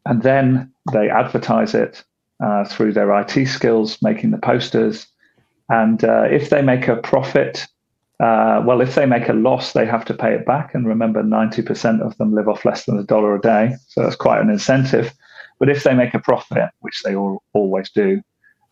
And 0.06 0.22
then 0.22 0.72
they 0.94 1.10
advertise 1.10 1.74
it 1.74 2.04
uh, 2.44 2.66
through 2.66 2.94
their 2.94 3.12
IT 3.20 3.48
skills, 3.48 3.98
making 4.04 4.32
the 4.32 4.38
posters. 4.38 5.08
And 5.70 6.04
uh, 6.04 6.24
if 6.24 6.52
they 6.52 6.62
make 6.62 6.88
a 6.88 6.98
profit, 6.98 7.66
uh, 8.20 8.62
well, 8.66 8.82
if 8.82 8.94
they 8.94 9.08
make 9.08 9.28
a 9.30 9.34
loss, 9.34 9.74
they 9.74 9.86
have 9.86 10.06
to 10.06 10.14
pay 10.14 10.34
it 10.34 10.46
back. 10.46 10.76
And 10.76 10.88
remember, 10.88 11.24
90% 11.24 12.02
of 12.02 12.16
them 12.18 12.36
live 12.36 12.48
off 12.48 12.66
less 12.66 12.86
than 12.86 13.00
a 13.00 13.04
dollar 13.04 13.36
a 13.36 13.42
day. 13.42 13.76
So 13.88 14.04
that's 14.04 14.16
quite 14.16 14.42
an 14.42 14.52
incentive. 14.52 15.12
But 15.60 15.70
if 15.70 15.84
they 15.84 15.94
make 15.94 16.14
a 16.14 16.20
profit, 16.20 16.70
which 16.80 17.04
they 17.04 17.16
all, 17.16 17.44
always 17.54 17.90
do, 17.92 18.22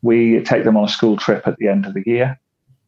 we 0.01 0.43
take 0.43 0.63
them 0.63 0.77
on 0.77 0.85
a 0.85 0.89
school 0.89 1.17
trip 1.17 1.47
at 1.47 1.57
the 1.57 1.67
end 1.67 1.85
of 1.85 1.93
the 1.93 2.03
year. 2.05 2.39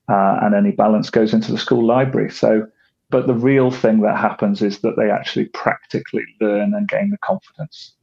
Uh, 0.08 0.40
and 0.42 0.54
any 0.54 0.72
balance 0.72 1.10
goes 1.10 1.34
into 1.34 1.52
the 1.52 1.58
school 1.58 1.84
library. 1.84 2.30
So, 2.30 2.68
but 3.10 3.26
the 3.26 3.34
real 3.34 3.72
thing 3.72 4.02
that 4.02 4.18
happens 4.18 4.62
is 4.62 4.80
that 4.80 4.96
they 4.98 5.10
actually 5.10 5.46
practically 5.46 6.24
learn 6.40 6.74
and 6.74 6.88
gain 6.88 7.10
the 7.10 7.18
confidence. 7.20 7.94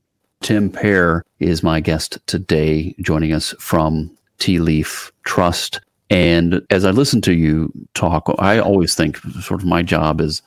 Tim 0.40 0.70
Pare 0.70 1.22
is 1.38 1.62
my 1.62 1.80
guest 1.80 2.18
today, 2.26 2.96
joining 3.00 3.32
us 3.32 3.54
from 3.61 4.11
Tea 4.38 4.58
Leaf 4.58 5.12
Trust. 5.25 5.80
And 6.11 6.62
as 6.70 6.84
I 6.84 6.90
listen 6.90 7.20
to 7.22 7.32
you 7.32 7.72
talk, 7.94 8.34
I 8.38 8.58
always 8.58 8.94
think 8.94 9.18
sort 9.18 9.61
of 9.61 9.66
my 9.66 9.82
job 9.82 10.20
as 10.20 10.42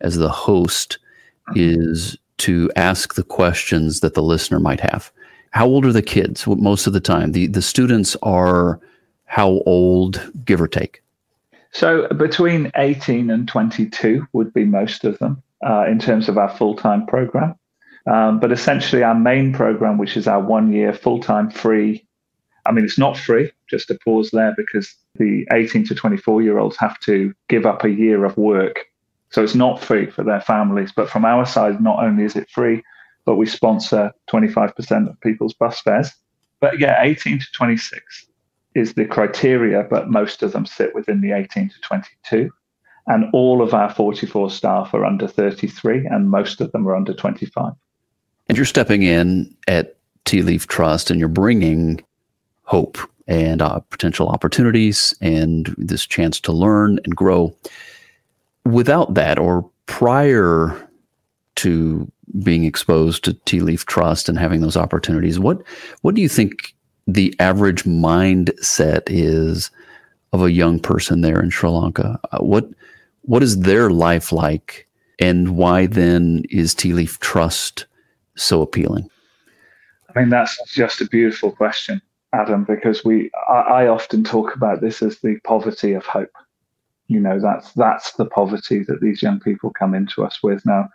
as 0.00 0.16
the 0.16 0.28
host 0.28 0.98
is 1.54 2.16
to 2.38 2.70
ask 2.76 3.14
the 3.14 3.22
questions 3.22 4.00
that 4.00 4.14
the 4.14 4.22
listener 4.22 4.60
might 4.60 4.80
have. 4.80 5.12
How 5.50 5.66
old 5.66 5.86
are 5.86 5.92
the 5.92 6.02
kids 6.02 6.46
most 6.46 6.86
of 6.86 6.92
the 6.92 7.00
time? 7.00 7.32
The 7.32 7.46
the 7.46 7.62
students 7.62 8.16
are 8.22 8.80
how 9.28 9.62
old, 9.66 10.32
give 10.44 10.60
or 10.60 10.68
take? 10.68 11.02
So 11.70 12.08
between 12.08 12.72
18 12.76 13.30
and 13.30 13.46
22 13.46 14.26
would 14.32 14.52
be 14.54 14.64
most 14.64 15.04
of 15.04 15.18
them 15.18 15.42
uh, 15.64 15.84
in 15.86 15.98
terms 15.98 16.28
of 16.28 16.38
our 16.38 16.48
full 16.48 16.74
time 16.74 17.06
program. 17.06 17.54
Um, 18.06 18.40
but 18.40 18.52
essentially, 18.52 19.02
our 19.02 19.14
main 19.14 19.52
program, 19.52 19.98
which 19.98 20.16
is 20.16 20.26
our 20.26 20.40
one 20.40 20.72
year 20.72 20.94
full 20.94 21.20
time 21.20 21.50
free, 21.50 22.06
I 22.64 22.72
mean, 22.72 22.84
it's 22.84 22.98
not 22.98 23.18
free, 23.18 23.52
just 23.68 23.88
to 23.88 23.98
pause 24.04 24.30
there, 24.30 24.54
because 24.56 24.94
the 25.16 25.46
18 25.52 25.84
to 25.86 25.94
24 25.94 26.42
year 26.42 26.58
olds 26.58 26.76
have 26.78 26.98
to 27.00 27.34
give 27.48 27.66
up 27.66 27.84
a 27.84 27.90
year 27.90 28.24
of 28.24 28.36
work. 28.36 28.86
So 29.30 29.42
it's 29.42 29.54
not 29.54 29.82
free 29.82 30.10
for 30.10 30.24
their 30.24 30.40
families. 30.40 30.92
But 30.94 31.10
from 31.10 31.24
our 31.24 31.44
side, 31.44 31.80
not 31.80 32.02
only 32.02 32.24
is 32.24 32.36
it 32.36 32.50
free, 32.50 32.82
but 33.24 33.36
we 33.36 33.46
sponsor 33.46 34.12
25% 34.30 35.08
of 35.08 35.20
people's 35.20 35.54
bus 35.54 35.80
fares. 35.80 36.10
But 36.60 36.78
yeah, 36.78 37.02
18 37.02 37.38
to 37.38 37.46
26 37.54 38.26
is 38.74 38.94
the 38.94 39.04
criteria, 39.04 39.86
but 39.88 40.08
most 40.08 40.42
of 40.42 40.52
them 40.52 40.66
sit 40.66 40.94
within 40.94 41.20
the 41.20 41.32
18 41.32 41.68
to 41.68 41.80
22. 41.80 42.50
And 43.06 43.26
all 43.32 43.62
of 43.62 43.74
our 43.74 43.90
44 43.90 44.50
staff 44.50 44.92
are 44.92 45.04
under 45.04 45.26
33, 45.26 46.06
and 46.06 46.30
most 46.30 46.60
of 46.60 46.72
them 46.72 46.86
are 46.86 46.94
under 46.94 47.14
25. 47.14 47.72
And 48.48 48.56
you're 48.56 48.66
stepping 48.66 49.02
in 49.02 49.54
at 49.66 49.96
Tea 50.24 50.42
Leaf 50.42 50.66
Trust 50.66 51.10
and 51.10 51.18
you're 51.18 51.28
bringing 51.28 52.02
hope 52.64 52.98
and 53.26 53.60
uh, 53.62 53.78
potential 53.90 54.28
opportunities 54.28 55.14
and 55.20 55.74
this 55.78 56.06
chance 56.06 56.40
to 56.40 56.52
learn 56.52 56.98
and 57.04 57.14
grow. 57.14 57.54
Without 58.68 59.14
that, 59.14 59.38
or 59.38 59.68
prior 59.86 60.88
to 61.56 62.10
being 62.42 62.64
exposed 62.64 63.24
to 63.24 63.32
Tea 63.44 63.60
Leaf 63.60 63.86
Trust 63.86 64.28
and 64.28 64.38
having 64.38 64.60
those 64.60 64.76
opportunities, 64.76 65.38
what 65.38 65.62
what 66.02 66.14
do 66.14 66.20
you 66.20 66.28
think 66.28 66.74
the 67.06 67.34
average 67.40 67.84
mindset 67.84 69.02
is 69.06 69.70
of 70.34 70.42
a 70.42 70.52
young 70.52 70.78
person 70.78 71.22
there 71.22 71.42
in 71.42 71.48
Sri 71.48 71.70
Lanka? 71.70 72.20
Uh, 72.30 72.38
what 72.38 72.68
what 73.22 73.42
is 73.42 73.60
their 73.60 73.90
life 73.90 74.32
like, 74.32 74.86
and 75.18 75.56
why 75.56 75.86
then 75.86 76.44
is 76.50 76.74
Tea 76.74 76.92
Leaf 76.92 77.18
Trust 77.20 77.86
so 78.36 78.60
appealing? 78.60 79.08
I 80.14 80.20
mean, 80.20 80.28
that's 80.28 80.58
just 80.70 81.00
a 81.00 81.06
beautiful 81.06 81.52
question, 81.52 82.02
Adam, 82.34 82.64
because 82.64 83.04
we 83.04 83.30
I, 83.48 83.84
I 83.84 83.86
often 83.88 84.24
talk 84.24 84.54
about 84.54 84.82
this 84.82 85.00
as 85.00 85.18
the 85.20 85.38
poverty 85.44 85.94
of 85.94 86.04
hope. 86.04 86.30
You 87.08 87.20
know, 87.20 87.40
that's 87.40 87.72
that's 87.72 88.12
the 88.12 88.26
poverty 88.26 88.84
that 88.84 89.00
these 89.00 89.22
young 89.22 89.40
people 89.40 89.70
come 89.70 89.94
into 89.94 90.24
us 90.24 90.42
with. 90.42 90.64
Now, 90.64 90.88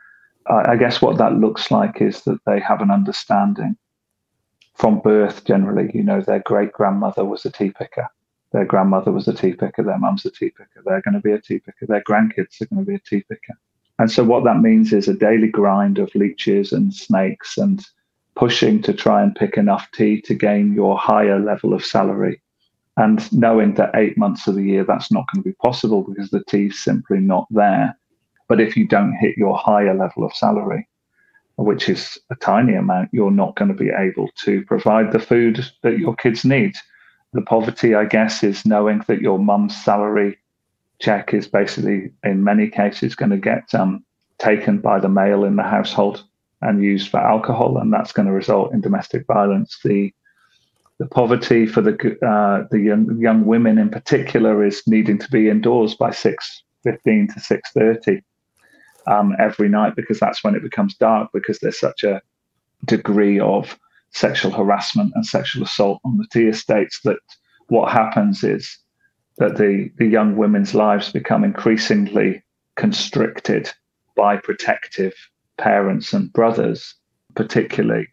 I, 0.47 0.71
I 0.71 0.75
guess 0.75 1.01
what 1.01 1.17
that 1.17 1.33
looks 1.33 1.71
like 1.71 2.01
is 2.01 2.21
that 2.23 2.39
they 2.45 2.59
have 2.59 2.81
an 2.81 2.91
understanding 2.91 3.75
from 4.75 4.99
birth 4.99 5.45
generally. 5.45 5.91
You 5.93 6.03
know, 6.03 6.21
their 6.21 6.39
great 6.39 6.71
grandmother 6.71 7.25
was 7.25 7.45
a 7.45 7.51
tea 7.51 7.71
picker. 7.71 8.07
Their 8.51 8.65
grandmother 8.65 9.11
was 9.11 9.27
a 9.27 9.33
tea 9.33 9.53
picker. 9.53 9.83
Their 9.83 9.97
mum's 9.97 10.25
a 10.25 10.31
tea 10.31 10.51
picker. 10.51 10.83
They're 10.85 11.01
going 11.01 11.15
to 11.15 11.19
be 11.19 11.31
a 11.31 11.41
tea 11.41 11.59
picker. 11.59 11.87
Their 11.87 12.03
grandkids 12.03 12.61
are 12.61 12.67
going 12.67 12.85
to 12.85 12.89
be 12.89 12.95
a 12.95 12.99
tea 12.99 13.23
picker 13.27 13.57
and 13.99 14.11
so 14.11 14.23
what 14.23 14.43
that 14.43 14.59
means 14.59 14.91
is 14.91 15.07
a 15.07 15.13
daily 15.13 15.47
grind 15.47 15.99
of 15.99 16.13
leeches 16.15 16.73
and 16.73 16.93
snakes 16.93 17.57
and 17.57 17.85
pushing 18.35 18.81
to 18.81 18.93
try 18.93 19.21
and 19.21 19.35
pick 19.35 19.55
enough 19.55 19.89
tea 19.91 20.21
to 20.21 20.33
gain 20.33 20.73
your 20.73 20.97
higher 20.97 21.39
level 21.39 21.73
of 21.73 21.85
salary. 21.85 22.41
And 22.97 23.31
knowing 23.33 23.73
that 23.75 23.95
eight 23.95 24.17
months 24.17 24.47
of 24.47 24.55
the 24.55 24.63
year 24.63 24.83
that's 24.83 25.11
not 25.11 25.25
going 25.33 25.43
to 25.43 25.49
be 25.49 25.55
possible 25.55 26.03
because 26.03 26.29
the 26.29 26.43
tea's 26.43 26.79
simply 26.79 27.19
not 27.19 27.47
there. 27.49 27.97
But 28.47 28.61
if 28.61 28.77
you 28.77 28.87
don't 28.87 29.17
hit 29.19 29.37
your 29.37 29.57
higher 29.57 29.95
level 29.95 30.23
of 30.23 30.35
salary, 30.35 30.87
which 31.55 31.89
is 31.89 32.19
a 32.29 32.35
tiny 32.35 32.75
amount, 32.75 33.09
you're 33.11 33.31
not 33.31 33.55
going 33.55 33.69
to 33.69 33.73
be 33.73 33.89
able 33.89 34.29
to 34.43 34.63
provide 34.65 35.11
the 35.11 35.19
food 35.19 35.65
that 35.81 35.97
your 35.97 36.15
kids 36.15 36.45
need. 36.45 36.75
The 37.33 37.41
poverty, 37.41 37.95
I 37.95 38.05
guess, 38.05 38.43
is 38.43 38.65
knowing 38.65 39.03
that 39.07 39.21
your 39.21 39.39
mum's 39.39 39.75
salary 39.83 40.37
check 40.99 41.33
is 41.33 41.47
basically, 41.47 42.11
in 42.23 42.43
many 42.43 42.69
cases, 42.69 43.15
going 43.15 43.31
to 43.31 43.37
get 43.37 43.73
um, 43.73 44.05
taken 44.37 44.79
by 44.79 44.99
the 44.99 45.09
male 45.09 45.43
in 45.43 45.55
the 45.55 45.63
household 45.63 46.23
and 46.61 46.83
used 46.83 47.09
for 47.09 47.19
alcohol, 47.19 47.77
and 47.77 47.91
that's 47.91 48.13
going 48.13 48.27
to 48.27 48.33
result 48.33 48.73
in 48.73 48.81
domestic 48.81 49.25
violence. 49.27 49.79
The 49.83 50.13
the 50.99 51.07
poverty 51.07 51.65
for 51.65 51.81
the 51.81 51.93
uh, 52.25 52.67
the 52.71 52.79
young, 52.79 53.17
young 53.19 53.45
women 53.45 53.77
in 53.77 53.89
particular 53.89 54.63
is 54.63 54.83
needing 54.87 55.17
to 55.17 55.29
be 55.29 55.49
indoors 55.49 55.95
by 55.95 56.11
six 56.11 56.63
fifteen 56.83 57.27
to 57.29 57.39
six 57.39 57.71
thirty 57.71 58.21
um, 59.07 59.35
every 59.39 59.69
night 59.69 59.95
because 59.95 60.19
that's 60.19 60.43
when 60.43 60.55
it 60.55 60.63
becomes 60.63 60.95
dark 60.95 61.29
because 61.33 61.59
there's 61.59 61.79
such 61.79 62.03
a 62.03 62.21
degree 62.85 63.39
of 63.39 63.77
sexual 64.11 64.51
harassment 64.51 65.11
and 65.15 65.25
sexual 65.25 65.63
assault 65.63 65.99
on 66.05 66.17
the 66.17 66.27
tea 66.31 66.47
estates 66.47 66.99
that 67.03 67.17
what 67.67 67.91
happens 67.91 68.43
is 68.43 68.77
that 69.37 69.57
the, 69.57 69.89
the 69.97 70.05
young 70.05 70.35
women's 70.37 70.75
lives 70.75 71.11
become 71.11 71.43
increasingly 71.43 72.43
constricted 72.75 73.71
by 74.15 74.37
protective 74.37 75.13
parents 75.57 76.13
and 76.13 76.31
brothers, 76.33 76.93
particularly. 77.35 78.07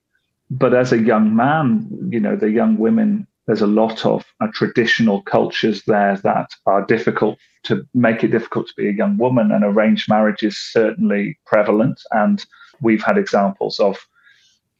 But 0.51 0.75
as 0.75 0.93
a 0.93 0.99
young 0.99 1.37
man, 1.37 1.89
you 2.11 2.19
know, 2.19 2.37
the 2.37 2.51
young 2.51 2.77
women, 2.77 3.27
there's 3.47 3.63
a 3.63 3.67
lot 3.67 4.05
of 4.05 4.25
uh, 4.41 4.49
traditional 4.53 5.23
cultures 5.23 5.83
there 5.85 6.17
that 6.19 6.51
are 6.67 6.85
difficult 6.85 7.39
to 7.65 7.87
make 7.95 8.25
it 8.25 8.29
difficult 8.29 8.67
to 8.69 8.75
be 8.77 8.89
a 8.89 8.93
young 8.93 9.17
woman, 9.17 9.53
and 9.53 9.65
arranged 9.65 10.09
marriage 10.09 10.43
is 10.43 10.59
certainly 10.59 11.39
prevalent. 11.47 12.01
And 12.11 12.45
we've 12.81 13.03
had 13.03 13.19
examples 13.19 13.79
of 13.79 13.99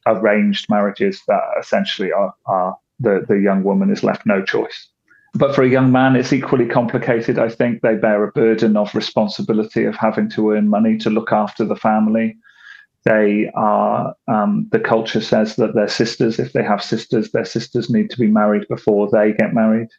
arranged 0.05 0.69
marriages 0.69 1.21
that 1.27 1.41
essentially 1.59 2.11
are, 2.11 2.33
are 2.45 2.77
the, 2.99 3.25
the 3.27 3.39
young 3.39 3.63
woman 3.63 3.91
is 3.91 4.03
left 4.03 4.25
no 4.25 4.43
choice. 4.43 4.87
But 5.33 5.55
for 5.55 5.63
a 5.63 5.69
young 5.69 5.91
man, 5.91 6.15
it's 6.15 6.33
equally 6.33 6.65
complicated. 6.65 7.39
I 7.39 7.47
think 7.47 7.81
they 7.81 7.95
bear 7.95 8.23
a 8.23 8.31
burden 8.31 8.75
of 8.75 8.93
responsibility 8.93 9.85
of 9.85 9.95
having 9.95 10.29
to 10.31 10.51
earn 10.51 10.67
money 10.67 10.97
to 10.97 11.09
look 11.09 11.31
after 11.31 11.63
the 11.63 11.75
family. 11.75 12.35
They 13.03 13.49
are, 13.55 14.15
um, 14.27 14.67
the 14.71 14.79
culture 14.79 15.21
says 15.21 15.55
that 15.55 15.73
their 15.73 15.87
sisters, 15.87 16.37
if 16.37 16.53
they 16.53 16.63
have 16.63 16.83
sisters, 16.83 17.31
their 17.31 17.45
sisters 17.45 17.89
need 17.89 18.11
to 18.11 18.19
be 18.19 18.27
married 18.27 18.67
before 18.67 19.09
they 19.09 19.33
get 19.33 19.53
married, 19.53 19.89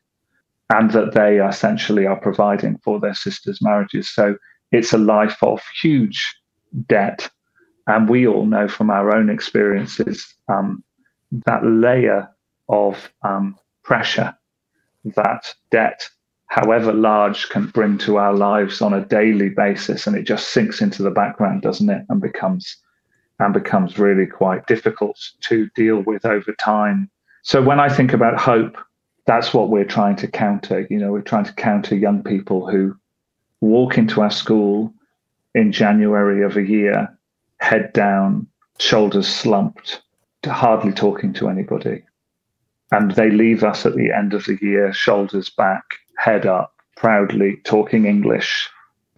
and 0.71 0.90
that 0.92 1.12
they 1.12 1.38
essentially 1.38 2.06
are 2.06 2.21
providing 2.21 2.78
for 2.78 3.00
their 3.00 3.14
sisters' 3.14 3.61
marriages. 3.61 4.09
So 4.09 4.37
it's 4.71 4.92
a 4.92 4.99
life 4.99 5.42
of 5.42 5.61
huge 5.82 6.25
debt. 6.88 7.28
And 7.88 8.09
we 8.09 8.28
all 8.28 8.47
know 8.47 8.68
from 8.68 8.90
our 8.90 9.14
own 9.14 9.28
experiences 9.28 10.25
um, 10.49 10.85
that 11.47 11.64
layer 11.64 12.28
of 12.68 13.12
um, 13.23 13.56
pressure 13.82 14.32
that 15.16 15.52
debt, 15.73 16.09
however 16.47 16.92
large, 16.92 17.49
can 17.49 17.66
bring 17.66 17.99
to 17.99 18.18
our 18.18 18.32
lives 18.32 18.80
on 18.80 18.94
a 18.94 19.04
daily 19.04 19.49
basis, 19.49 20.06
and 20.06 20.16
it 20.16 20.23
just 20.23 20.50
sinks 20.50 20.80
into 20.80 21.02
the 21.02 21.11
background, 21.11 21.62
doesn't 21.62 21.90
it, 21.90 22.04
and 22.09 22.21
becomes 22.21 22.76
and 23.39 23.53
becomes 23.53 23.99
really 23.99 24.27
quite 24.27 24.67
difficult 24.67 25.19
to 25.43 25.69
deal 25.75 26.01
with 26.01 26.25
over 26.25 26.53
time. 26.55 27.11
So 27.43 27.62
when 27.62 27.81
I 27.81 27.89
think 27.89 28.12
about 28.12 28.39
hope, 28.39 28.77
that's 29.27 29.53
what 29.53 29.69
we're 29.69 29.85
trying 29.85 30.17
to 30.17 30.29
counter. 30.29 30.87
You 30.91 30.99
know, 30.99 31.12
we're 31.12 31.23
trying 31.23 31.45
to 31.45 31.53
counter 31.55 31.97
young 31.97 32.23
people 32.23 32.69
who 32.69 32.97
walk 33.61 33.99
into 33.99 34.21
our 34.21 34.31
school 34.31 34.93
in 35.55 35.73
January 35.73 36.43
of 36.43 36.57
a 36.57 36.62
year, 36.62 37.17
head 37.59 37.93
down, 37.93 38.47
shoulders 38.79 39.29
slumped, 39.29 40.03
hardly 40.45 40.93
talking 40.93 41.33
to 41.35 41.49
anybody 41.49 42.03
and 42.93 43.12
they 43.12 43.31
leave 43.31 43.65
us 43.65 43.85
at 43.87 43.97
the 43.97 44.12
end 44.12 44.35
of 44.35 44.45
the 44.45 44.59
year, 44.61 44.93
shoulders 44.93 45.49
back, 45.49 45.83
head 46.19 46.47
up, 46.47 46.75
proudly 46.97 47.57
talking 47.65 48.05
English 48.05 48.69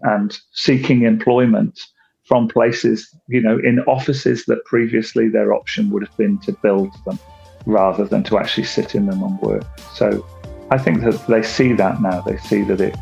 and 0.03 0.39
seeking 0.53 1.03
employment 1.03 1.81
from 2.25 2.49
places, 2.49 3.15
you 3.29 3.41
know, 3.41 3.59
in 3.59 3.81
offices 3.81 4.45
that 4.47 4.65
previously 4.65 5.29
their 5.29 5.53
option 5.53 5.91
would 5.91 6.07
have 6.07 6.17
been 6.17 6.39
to 6.39 6.53
build 6.53 6.91
them 7.05 7.19
rather 7.67 8.05
than 8.05 8.23
to 8.25 8.39
actually 8.39 8.65
sit 8.65 8.95
in 8.95 9.07
them 9.07 9.23
and 9.23 9.39
work. 9.41 9.65
So 9.93 10.27
I 10.71 10.79
think 10.79 11.03
that 11.03 11.27
they 11.27 11.43
see 11.43 11.73
that 11.75 12.01
now. 12.01 12.21
They 12.23 12.39
see 12.39 12.63
that 12.63 12.81
it, 12.81 12.97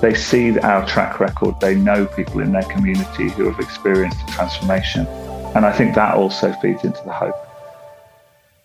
they 0.00 0.14
see 0.14 0.58
our 0.58 0.86
track 0.86 1.20
record. 1.20 1.58
They 1.60 1.74
know 1.74 2.06
people 2.06 2.40
in 2.40 2.52
their 2.52 2.62
community 2.64 3.30
who 3.30 3.48
have 3.50 3.60
experienced 3.60 4.24
the 4.26 4.32
transformation. 4.32 5.06
And 5.54 5.64
I 5.64 5.72
think 5.72 5.94
that 5.94 6.16
also 6.16 6.52
feeds 6.54 6.84
into 6.84 7.02
the 7.04 7.12
hope. 7.12 7.34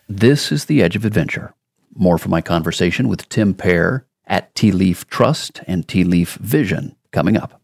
This 0.08 0.52
is 0.52 0.66
The 0.66 0.82
Edge 0.82 0.96
of 0.96 1.06
Adventure. 1.06 1.54
More 1.94 2.18
from 2.18 2.32
my 2.32 2.42
conversation 2.42 3.08
with 3.08 3.30
Tim 3.30 3.54
Pare 3.54 4.08
at 4.26 4.54
Tea 4.56 4.72
Leaf 4.72 5.08
Trust 5.08 5.62
and 5.68 5.88
Tea 5.88 6.04
Leaf 6.04 6.36
Vision 6.36 6.96
coming 7.12 7.38
up. 7.38 7.59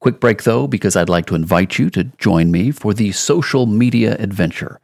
Quick 0.00 0.20
break 0.20 0.44
though, 0.44 0.66
because 0.66 0.94
I'd 0.94 1.08
like 1.08 1.26
to 1.26 1.34
invite 1.34 1.78
you 1.78 1.90
to 1.90 2.04
join 2.18 2.50
me 2.50 2.70
for 2.70 2.94
the 2.94 3.12
social 3.12 3.66
media 3.66 4.16
adventure 4.18 4.80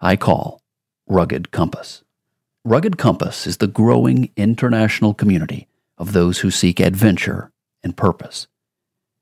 I 0.00 0.16
call 0.16 0.62
Rugged 1.06 1.50
Compass. 1.50 2.04
Rugged 2.64 2.98
Compass 2.98 3.46
is 3.46 3.56
the 3.56 3.66
growing 3.66 4.30
international 4.36 5.14
community 5.14 5.68
of 5.96 6.12
those 6.12 6.40
who 6.40 6.50
seek 6.50 6.80
adventure 6.80 7.50
and 7.82 7.96
purpose. 7.96 8.46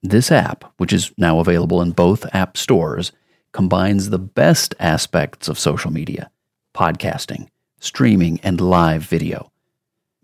This 0.03 0.33
app, 0.33 0.65
which 0.79 0.93
is 0.93 1.13
now 1.17 1.39
available 1.39 1.81
in 1.81 1.93
both 1.93 2.27
app 2.35 2.57
stores, 2.57 3.13
combines 3.53 4.11
the 4.11 4.19
best 4.19 4.75
aspects 4.81 5.49
of 5.49 5.59
social 5.59 5.91
media 5.91 6.31
podcasting, 6.75 7.49
streaming, 7.79 8.39
and 8.43 8.61
live 8.61 9.03
video. 9.03 9.51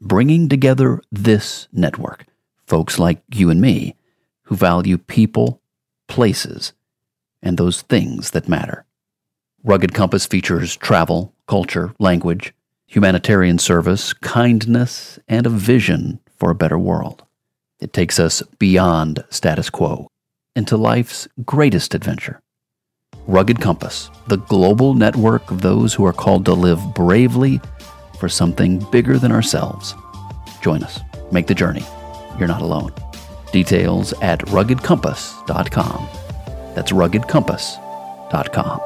Bringing 0.01 0.49
together 0.49 1.01
this 1.11 1.69
network, 1.73 2.27
folks 2.67 2.99
like 2.99 3.23
you 3.33 3.49
and 3.49 3.61
me, 3.61 3.95
who 4.53 4.57
value 4.57 4.99
people, 4.99 5.63
places, 6.09 6.75
and 7.43 7.57
those 7.57 7.81
things 7.81 8.33
that 8.33 8.51
matter. 8.51 8.85
Rugged 9.65 9.95
Compass 9.95 10.27
features 10.27 10.77
travel, 10.77 11.33
culture, 11.47 11.95
language, 11.99 12.53
humanitarian 12.85 13.59
service, 13.59 14.13
kindness, 14.13 15.19
and 15.27 15.47
a 15.47 15.49
vision 15.49 16.21
for 16.37 16.51
a 16.51 16.55
better 16.55 16.79
world. 16.79 17.25
It 17.81 17.95
takes 17.95 18.21
us 18.21 18.43
beyond 18.59 19.25
status 19.31 19.71
quo 19.71 20.11
into 20.55 20.77
life's 20.77 21.27
greatest 21.47 21.95
adventure. 21.95 22.43
Rugged 23.27 23.59
Compass, 23.59 24.11
the 24.27 24.37
global 24.37 24.93
network 24.93 25.51
of 25.51 25.63
those 25.63 25.95
who 25.95 26.05
are 26.05 26.13
called 26.13 26.45
to 26.45 26.53
live 26.53 26.93
bravely 26.95 27.59
for 28.21 28.29
something 28.29 28.85
bigger 28.91 29.19
than 29.19 29.33
ourselves. 29.33 29.95
Join 30.61 30.83
us. 30.83 31.01
Make 31.31 31.47
the 31.47 31.55
journey. 31.55 31.87
You're 32.39 32.49
not 32.49 32.61
alone. 32.61 32.93
Details 33.53 34.13
at 34.15 34.41
ruggedcompass.com. 34.47 36.09
That's 36.75 36.93
ruggedcompass.com. 36.93 38.81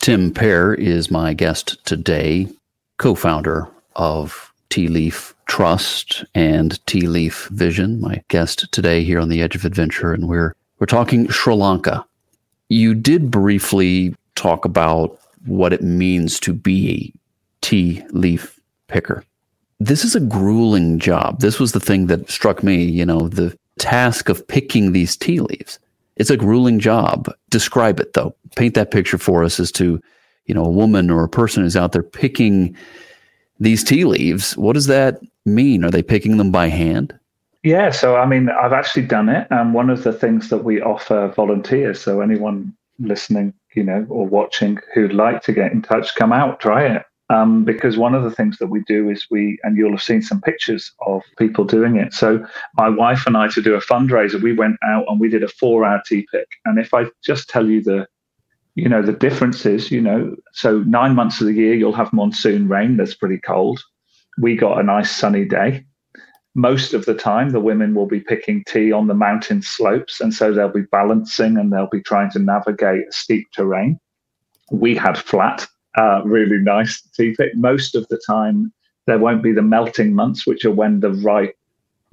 Tim 0.00 0.32
Pare 0.32 0.74
is 0.74 1.10
my 1.10 1.34
guest 1.34 1.84
today, 1.84 2.48
co 2.98 3.14
founder 3.14 3.68
of 3.96 4.52
Tea 4.70 4.88
Leaf 4.88 5.34
Trust 5.46 6.24
and 6.34 6.84
Tea 6.86 7.06
Leaf 7.06 7.48
Vision, 7.52 8.00
my 8.00 8.22
guest 8.28 8.70
today 8.72 9.02
here 9.04 9.18
on 9.20 9.28
the 9.28 9.40
Edge 9.40 9.54
of 9.54 9.64
Adventure. 9.64 10.12
And 10.12 10.28
we're, 10.28 10.54
we're 10.78 10.86
talking 10.86 11.28
Sri 11.28 11.54
Lanka 11.54 12.04
you 12.68 12.94
did 12.94 13.30
briefly 13.30 14.14
talk 14.34 14.64
about 14.64 15.18
what 15.46 15.72
it 15.72 15.82
means 15.82 16.38
to 16.40 16.52
be 16.52 16.90
a 16.90 17.12
tea 17.60 18.04
leaf 18.10 18.60
picker. 18.88 19.24
This 19.80 20.04
is 20.04 20.16
a 20.16 20.20
grueling 20.20 20.98
job. 20.98 21.40
This 21.40 21.60
was 21.60 21.72
the 21.72 21.80
thing 21.80 22.06
that 22.06 22.30
struck 22.30 22.62
me, 22.62 22.84
you 22.84 23.06
know, 23.06 23.28
the 23.28 23.56
task 23.78 24.28
of 24.28 24.46
picking 24.48 24.92
these 24.92 25.16
tea 25.16 25.40
leaves. 25.40 25.78
It's 26.16 26.30
a 26.30 26.36
grueling 26.36 26.80
job. 26.80 27.32
Describe 27.50 28.00
it 28.00 28.12
though. 28.14 28.34
Paint 28.56 28.74
that 28.74 28.90
picture 28.90 29.18
for 29.18 29.44
us 29.44 29.60
as 29.60 29.70
to, 29.72 30.00
you 30.46 30.54
know, 30.54 30.64
a 30.64 30.70
woman 30.70 31.10
or 31.10 31.22
a 31.22 31.28
person 31.28 31.62
who's 31.62 31.76
out 31.76 31.92
there 31.92 32.02
picking 32.02 32.76
these 33.60 33.84
tea 33.84 34.04
leaves. 34.04 34.56
What 34.56 34.72
does 34.72 34.86
that 34.86 35.20
mean? 35.46 35.84
Are 35.84 35.90
they 35.90 36.02
picking 36.02 36.38
them 36.38 36.50
by 36.50 36.68
hand? 36.68 37.16
Yeah, 37.62 37.90
so 37.90 38.16
I 38.16 38.26
mean, 38.26 38.48
I've 38.48 38.72
actually 38.72 39.06
done 39.06 39.28
it, 39.28 39.48
and 39.50 39.74
one 39.74 39.90
of 39.90 40.04
the 40.04 40.12
things 40.12 40.48
that 40.48 40.64
we 40.64 40.80
offer 40.80 41.28
volunteers. 41.34 42.00
So 42.00 42.20
anyone 42.20 42.72
listening, 43.00 43.52
you 43.74 43.82
know, 43.82 44.06
or 44.08 44.26
watching 44.26 44.78
who'd 44.94 45.12
like 45.12 45.42
to 45.42 45.52
get 45.52 45.72
in 45.72 45.82
touch, 45.82 46.14
come 46.14 46.32
out, 46.32 46.60
try 46.60 46.84
it. 46.86 47.04
Um, 47.30 47.64
because 47.64 47.98
one 47.98 48.14
of 48.14 48.24
the 48.24 48.30
things 48.30 48.56
that 48.58 48.68
we 48.68 48.80
do 48.86 49.10
is 49.10 49.26
we, 49.30 49.58
and 49.62 49.76
you'll 49.76 49.90
have 49.90 50.02
seen 50.02 50.22
some 50.22 50.40
pictures 50.40 50.90
of 51.06 51.22
people 51.36 51.64
doing 51.64 51.96
it. 51.96 52.14
So 52.14 52.44
my 52.74 52.88
wife 52.88 53.26
and 53.26 53.36
I, 53.36 53.48
to 53.48 53.60
do 53.60 53.74
a 53.74 53.80
fundraiser, 53.80 54.42
we 54.42 54.54
went 54.54 54.76
out 54.82 55.04
and 55.08 55.20
we 55.20 55.28
did 55.28 55.42
a 55.42 55.48
four-hour 55.48 56.02
tea 56.06 56.26
pick. 56.32 56.48
And 56.64 56.78
if 56.78 56.94
I 56.94 57.04
just 57.22 57.50
tell 57.50 57.68
you 57.68 57.82
the, 57.82 58.06
you 58.76 58.88
know, 58.88 59.02
the 59.02 59.12
differences, 59.12 59.90
you 59.90 60.00
know, 60.00 60.34
so 60.52 60.78
nine 60.84 61.14
months 61.14 61.40
of 61.42 61.48
the 61.48 61.52
year 61.52 61.74
you'll 61.74 61.92
have 61.92 62.12
monsoon 62.14 62.66
rain 62.66 62.96
that's 62.96 63.14
pretty 63.14 63.38
cold. 63.38 63.82
We 64.40 64.56
got 64.56 64.80
a 64.80 64.82
nice 64.82 65.14
sunny 65.14 65.44
day 65.44 65.84
most 66.54 66.92
of 66.92 67.04
the 67.04 67.14
time 67.14 67.50
the 67.50 67.60
women 67.60 67.94
will 67.94 68.06
be 68.06 68.18
picking 68.18 68.64
tea 68.66 68.90
on 68.90 69.06
the 69.06 69.14
mountain 69.14 69.62
slopes 69.62 70.20
and 70.20 70.34
so 70.34 70.52
they'll 70.52 70.68
be 70.68 70.82
balancing 70.90 71.56
and 71.56 71.72
they'll 71.72 71.88
be 71.88 72.02
trying 72.02 72.28
to 72.28 72.40
navigate 72.40 73.12
steep 73.12 73.46
terrain 73.54 73.96
we 74.72 74.96
had 74.96 75.16
flat 75.16 75.68
uh, 75.96 76.22
really 76.24 76.58
nice 76.58 77.00
tea 77.16 77.34
pick 77.36 77.54
most 77.56 77.94
of 77.94 78.06
the 78.08 78.20
time 78.26 78.72
there 79.06 79.18
won't 79.18 79.42
be 79.42 79.52
the 79.52 79.62
melting 79.62 80.14
months 80.14 80.46
which 80.46 80.64
are 80.64 80.72
when 80.72 81.00
the 81.00 81.12
right 81.12 81.54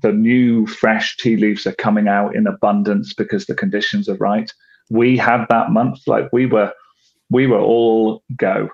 the 0.01 0.11
new 0.11 0.67
fresh 0.67 1.17
tea 1.17 1.35
leaves 1.35 1.65
are 1.65 1.73
coming 1.75 2.07
out 2.07 2.35
in 2.35 2.47
abundance 2.47 3.13
because 3.13 3.45
the 3.45 3.55
conditions 3.55 4.09
are 4.09 4.17
right. 4.17 4.51
We 4.89 5.17
had 5.17 5.45
that 5.49 5.71
month 5.71 5.99
like 6.07 6.31
we 6.31 6.45
were 6.45 6.71
we 7.29 7.47
were 7.47 7.59
all 7.59 8.23
go 8.37 8.69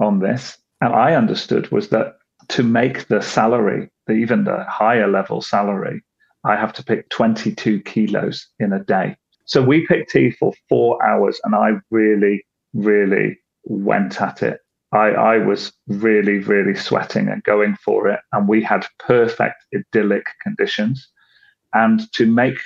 on 0.00 0.18
this. 0.18 0.58
And 0.80 0.92
i 0.92 1.14
understood 1.14 1.70
was 1.70 1.90
that 1.90 2.16
to 2.48 2.64
make 2.64 3.06
the 3.06 3.22
salary, 3.22 3.88
even 4.10 4.44
the 4.44 4.64
higher 4.64 5.06
level 5.06 5.40
salary, 5.40 6.02
I 6.44 6.56
have 6.56 6.72
to 6.74 6.84
pick 6.84 7.08
22 7.10 7.80
kilos 7.82 8.48
in 8.58 8.72
a 8.72 8.82
day. 8.82 9.16
So 9.44 9.62
we 9.62 9.86
picked 9.86 10.10
tea 10.10 10.32
for 10.32 10.52
four 10.68 11.00
hours 11.04 11.40
and 11.44 11.54
I 11.54 11.74
really, 11.90 12.44
really 12.74 13.38
went 13.64 14.20
at 14.20 14.42
it. 14.42 14.60
I, 14.92 15.08
I 15.08 15.38
was 15.38 15.72
really, 15.86 16.38
really 16.38 16.74
sweating 16.74 17.28
and 17.28 17.42
going 17.44 17.76
for 17.76 18.08
it. 18.08 18.20
And 18.32 18.46
we 18.46 18.62
had 18.62 18.86
perfect 18.98 19.56
idyllic 19.74 20.26
conditions. 20.42 21.08
And 21.72 22.12
to 22.12 22.26
make 22.26 22.58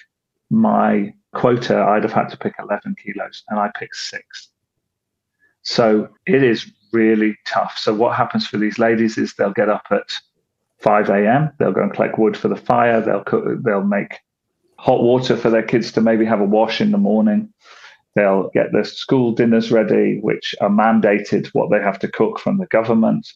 my 0.50 1.14
quota, 1.34 1.78
I'd 1.78 2.02
have 2.02 2.12
had 2.12 2.28
to 2.30 2.36
pick 2.36 2.54
11 2.58 2.96
kilos 3.02 3.44
and 3.48 3.60
I 3.60 3.70
picked 3.78 3.96
six. 3.96 4.48
So 5.62 6.08
it 6.26 6.42
is 6.42 6.70
really 6.92 7.36
tough. 7.46 7.78
So 7.78 7.94
what 7.94 8.16
happens 8.16 8.46
for 8.46 8.56
these 8.56 8.78
ladies 8.78 9.18
is 9.18 9.34
they'll 9.34 9.52
get 9.52 9.68
up 9.68 9.86
at 9.90 10.10
5 10.78 11.08
a.m. 11.10 11.52
They'll 11.58 11.72
go 11.72 11.82
and 11.82 11.92
collect 11.92 12.18
wood 12.18 12.36
for 12.36 12.48
the 12.48 12.56
fire. 12.56 13.00
They'll 13.00 13.24
cook, 13.24 13.44
they'll 13.64 13.82
make 13.82 14.20
hot 14.78 15.02
water 15.02 15.36
for 15.36 15.50
their 15.50 15.62
kids 15.62 15.92
to 15.92 16.00
maybe 16.00 16.24
have 16.24 16.40
a 16.40 16.44
wash 16.44 16.80
in 16.80 16.90
the 16.90 16.98
morning. 16.98 17.52
They'll 18.16 18.48
get 18.54 18.72
their 18.72 18.84
school 18.84 19.32
dinners 19.32 19.70
ready, 19.70 20.18
which 20.20 20.54
are 20.62 20.70
mandated 20.70 21.48
what 21.48 21.70
they 21.70 21.78
have 21.78 21.98
to 21.98 22.08
cook 22.08 22.40
from 22.40 22.56
the 22.56 22.66
government. 22.66 23.28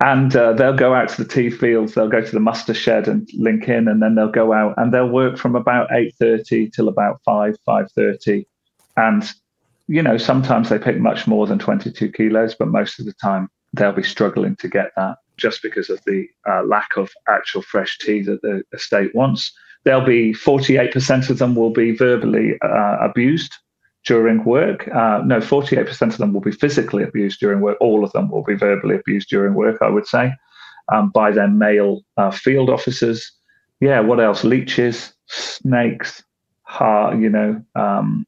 And 0.00 0.34
uh, 0.34 0.52
they'll 0.52 0.76
go 0.76 0.94
out 0.94 1.08
to 1.10 1.22
the 1.22 1.28
tea 1.28 1.48
fields. 1.48 1.94
They'll 1.94 2.08
go 2.08 2.20
to 2.20 2.32
the 2.32 2.40
muster 2.40 2.74
shed 2.74 3.06
and 3.06 3.26
link 3.34 3.68
in, 3.68 3.86
and 3.86 4.02
then 4.02 4.16
they'll 4.16 4.30
go 4.30 4.52
out 4.52 4.74
and 4.76 4.92
they'll 4.92 5.08
work 5.08 5.38
from 5.38 5.54
about 5.54 5.88
eight 5.92 6.14
thirty 6.18 6.68
till 6.68 6.88
about 6.88 7.22
five 7.24 7.56
five 7.64 7.90
thirty. 7.92 8.46
And 8.96 9.24
you 9.86 10.02
know, 10.02 10.18
sometimes 10.18 10.68
they 10.68 10.78
pick 10.78 10.98
much 10.98 11.28
more 11.28 11.46
than 11.46 11.60
twenty 11.60 11.92
two 11.92 12.10
kilos, 12.10 12.56
but 12.56 12.68
most 12.68 12.98
of 12.98 13.06
the 13.06 13.14
time 13.14 13.48
they'll 13.72 13.92
be 13.92 14.02
struggling 14.02 14.56
to 14.56 14.68
get 14.68 14.90
that 14.96 15.18
just 15.36 15.62
because 15.62 15.88
of 15.88 16.02
the 16.04 16.26
uh, 16.50 16.64
lack 16.64 16.96
of 16.96 17.12
actual 17.28 17.62
fresh 17.62 17.96
tea 17.98 18.22
that 18.22 18.42
the 18.42 18.62
estate 18.72 19.14
wants. 19.14 19.52
There'll 19.84 20.04
be 20.04 20.32
48% 20.32 21.30
of 21.30 21.38
them 21.38 21.54
will 21.54 21.70
be 21.70 21.92
verbally 21.92 22.58
uh, 22.60 22.96
abused 23.00 23.56
during 24.06 24.44
work. 24.44 24.88
Uh, 24.88 25.20
no, 25.24 25.40
48% 25.40 26.02
of 26.02 26.16
them 26.18 26.32
will 26.32 26.40
be 26.40 26.52
physically 26.52 27.02
abused 27.02 27.40
during 27.40 27.60
work. 27.60 27.76
All 27.80 28.04
of 28.04 28.12
them 28.12 28.30
will 28.30 28.44
be 28.44 28.54
verbally 28.54 28.94
abused 28.94 29.28
during 29.28 29.54
work, 29.54 29.82
I 29.82 29.90
would 29.90 30.06
say, 30.06 30.32
um, 30.92 31.10
by 31.10 31.32
their 31.32 31.48
male 31.48 32.02
uh, 32.16 32.30
field 32.30 32.70
officers. 32.70 33.30
Yeah, 33.80 34.00
what 34.00 34.20
else? 34.20 34.44
Leeches, 34.44 35.12
snakes, 35.26 36.22
heart, 36.62 37.18
you 37.18 37.28
know, 37.28 37.62
um, 37.74 38.26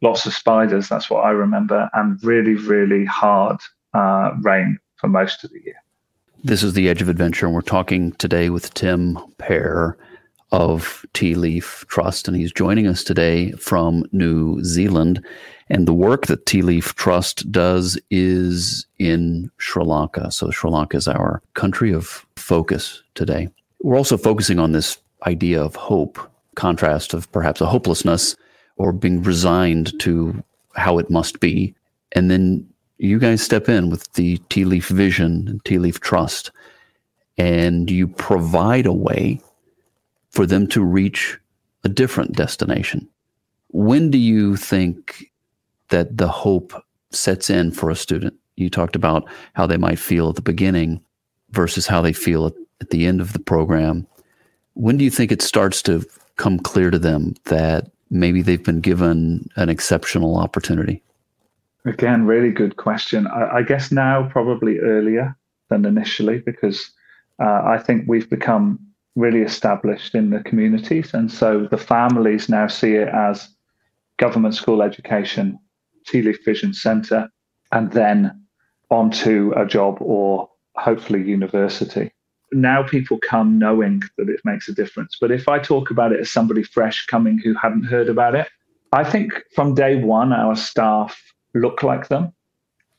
lots 0.00 0.26
of 0.26 0.32
spiders. 0.32 0.88
That's 0.88 1.10
what 1.10 1.24
I 1.24 1.30
remember, 1.30 1.88
and 1.92 2.18
really, 2.24 2.54
really 2.54 3.04
hard 3.04 3.58
uh, 3.94 4.32
rain 4.40 4.78
for 4.96 5.08
most 5.08 5.44
of 5.44 5.50
the 5.50 5.60
year. 5.64 5.76
This 6.42 6.62
is 6.62 6.72
the 6.72 6.88
Edge 6.88 7.02
of 7.02 7.08
Adventure, 7.10 7.44
and 7.44 7.54
we're 7.54 7.60
talking 7.60 8.12
today 8.12 8.48
with 8.48 8.72
Tim 8.72 9.18
Pare 9.36 9.98
of 10.52 11.04
Tea 11.12 11.34
Leaf 11.34 11.84
Trust, 11.88 12.26
and 12.26 12.36
he's 12.36 12.52
joining 12.52 12.86
us 12.86 13.04
today 13.04 13.52
from 13.52 14.04
New 14.12 14.62
Zealand. 14.64 15.24
And 15.68 15.86
the 15.86 15.94
work 15.94 16.26
that 16.26 16.46
Tea 16.46 16.62
Leaf 16.62 16.94
Trust 16.96 17.50
does 17.52 17.98
is 18.10 18.86
in 18.98 19.50
Sri 19.58 19.84
Lanka. 19.84 20.30
So 20.32 20.50
Sri 20.50 20.70
Lanka 20.70 20.96
is 20.96 21.06
our 21.06 21.40
country 21.54 21.92
of 21.92 22.26
focus 22.36 23.02
today. 23.14 23.48
We're 23.82 23.96
also 23.96 24.16
focusing 24.16 24.58
on 24.58 24.72
this 24.72 24.98
idea 25.26 25.62
of 25.62 25.76
hope, 25.76 26.18
contrast 26.56 27.14
of 27.14 27.30
perhaps 27.32 27.60
a 27.60 27.66
hopelessness 27.66 28.36
or 28.76 28.92
being 28.92 29.22
resigned 29.22 29.98
to 30.00 30.42
how 30.74 30.98
it 30.98 31.10
must 31.10 31.40
be. 31.40 31.74
And 32.12 32.30
then 32.30 32.66
you 32.98 33.18
guys 33.18 33.42
step 33.42 33.68
in 33.68 33.90
with 33.90 34.12
the 34.14 34.38
Tea 34.48 34.64
Leaf 34.64 34.88
Vision 34.88 35.46
and 35.48 35.64
Tea 35.64 35.78
Leaf 35.78 36.00
Trust, 36.00 36.50
and 37.38 37.90
you 37.90 38.08
provide 38.08 38.86
a 38.86 38.92
way 38.92 39.40
for 40.30 40.46
them 40.46 40.66
to 40.68 40.82
reach 40.82 41.38
a 41.84 41.88
different 41.88 42.32
destination. 42.32 43.08
When 43.68 44.10
do 44.10 44.18
you 44.18 44.56
think 44.56 45.30
that 45.88 46.16
the 46.16 46.28
hope 46.28 46.72
sets 47.10 47.50
in 47.50 47.72
for 47.72 47.90
a 47.90 47.96
student? 47.96 48.34
You 48.56 48.70
talked 48.70 48.96
about 48.96 49.28
how 49.54 49.66
they 49.66 49.76
might 49.76 49.98
feel 49.98 50.28
at 50.28 50.36
the 50.36 50.42
beginning 50.42 51.00
versus 51.50 51.86
how 51.86 52.00
they 52.00 52.12
feel 52.12 52.46
at, 52.46 52.54
the 52.90 53.04
end 53.06 53.20
of 53.20 53.34
the 53.34 53.38
program. 53.38 54.06
When 54.72 54.96
do 54.96 55.04
you 55.04 55.10
think 55.10 55.30
it 55.30 55.42
starts 55.42 55.82
to 55.82 56.02
come 56.36 56.58
clear 56.58 56.90
to 56.90 56.98
them 56.98 57.34
that 57.44 57.90
maybe 58.08 58.40
they've 58.40 58.64
been 58.64 58.80
given 58.80 59.46
an 59.56 59.68
exceptional 59.68 60.38
opportunity? 60.38 61.02
Again, 61.84 62.24
really 62.24 62.50
good 62.50 62.78
question. 62.78 63.26
I, 63.26 63.56
I 63.56 63.62
guess 63.62 63.92
now 63.92 64.26
probably 64.30 64.78
earlier 64.78 65.36
than 65.68 65.84
initially 65.84 66.38
because 66.38 66.90
uh, 67.38 67.62
I 67.64 67.76
think 67.76 68.04
we've 68.06 68.30
become 68.30 68.78
really 69.16 69.40
established 69.40 70.14
in 70.14 70.30
the 70.30 70.40
communities. 70.40 71.12
And 71.14 71.30
so 71.30 71.66
the 71.70 71.78
families 71.78 72.48
now 72.48 72.66
see 72.66 72.94
it 72.94 73.08
as 73.08 73.48
government 74.18 74.54
school 74.54 74.82
education, 74.82 75.58
Tea 76.06 76.22
Leaf 76.22 76.44
Vision 76.44 76.72
Centre, 76.72 77.28
and 77.72 77.92
then 77.92 78.44
onto 78.90 79.52
a 79.56 79.66
job 79.66 79.98
or 80.00 80.48
hopefully 80.76 81.22
university. 81.22 82.10
Now 82.52 82.82
people 82.82 83.18
come 83.18 83.58
knowing 83.58 84.02
that 84.18 84.28
it 84.28 84.40
makes 84.44 84.68
a 84.68 84.74
difference. 84.74 85.16
But 85.20 85.30
if 85.30 85.48
I 85.48 85.58
talk 85.58 85.90
about 85.90 86.12
it 86.12 86.20
as 86.20 86.30
somebody 86.30 86.62
fresh 86.62 87.06
coming 87.06 87.38
who 87.38 87.54
hadn't 87.54 87.84
heard 87.84 88.08
about 88.08 88.34
it, 88.34 88.48
I 88.92 89.04
think 89.04 89.32
from 89.54 89.74
day 89.74 90.02
one, 90.02 90.32
our 90.32 90.56
staff 90.56 91.20
look 91.54 91.82
like 91.82 92.08
them 92.08 92.32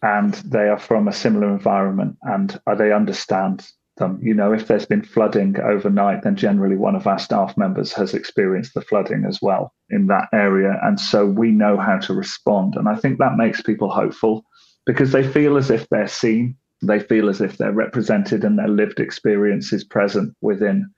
and 0.02 0.34
they 0.36 0.70
are 0.70 0.80
from 0.80 1.08
a 1.08 1.14
similar 1.14 1.50
environment 1.50 2.18
and 2.24 2.60
they 2.78 2.94
understand 2.94 3.68
them. 3.98 4.20
You 4.22 4.34
know, 4.34 4.54
if 4.54 4.68
there's 4.68 4.86
been 4.86 5.04
flooding 5.04 5.60
overnight, 5.60 6.24
then 6.24 6.36
generally 6.36 6.76
one 6.76 6.96
of 6.96 7.08
our 7.08 7.20
staff 7.20 7.58
members 7.58 7.94
has 7.94 8.14
experienced 8.14 8.74
the 8.74 8.82
flooding 8.82 9.26
as 9.26 9.42
well 9.42 9.74
in 9.90 10.08
that 10.08 10.30
area. 10.34 10.80
And 10.84 11.00
so 11.00 11.26
we 11.26 11.52
know 11.52 11.78
how 11.78 11.98
to 12.00 12.14
respond. 12.14 12.76
And 12.76 12.88
I 12.88 12.96
think 12.96 13.20
that 13.20 13.38
makes 13.38 13.62
people 13.62 13.90
hopeful 13.90 14.46
because 14.86 15.12
they 15.12 15.28
feel 15.28 15.58
as 15.58 15.70
if 15.70 15.88
they're 15.90 16.08
seen, 16.08 16.56
they 16.82 17.00
feel 17.00 17.30
as 17.30 17.42
if 17.42 17.58
they're 17.58 17.72
represented 17.72 18.44
and 18.44 18.58
their 18.58 18.68
lived 18.68 19.00
experience 19.00 19.72
is 19.72 19.84
present 19.84 20.36
within 20.42 20.90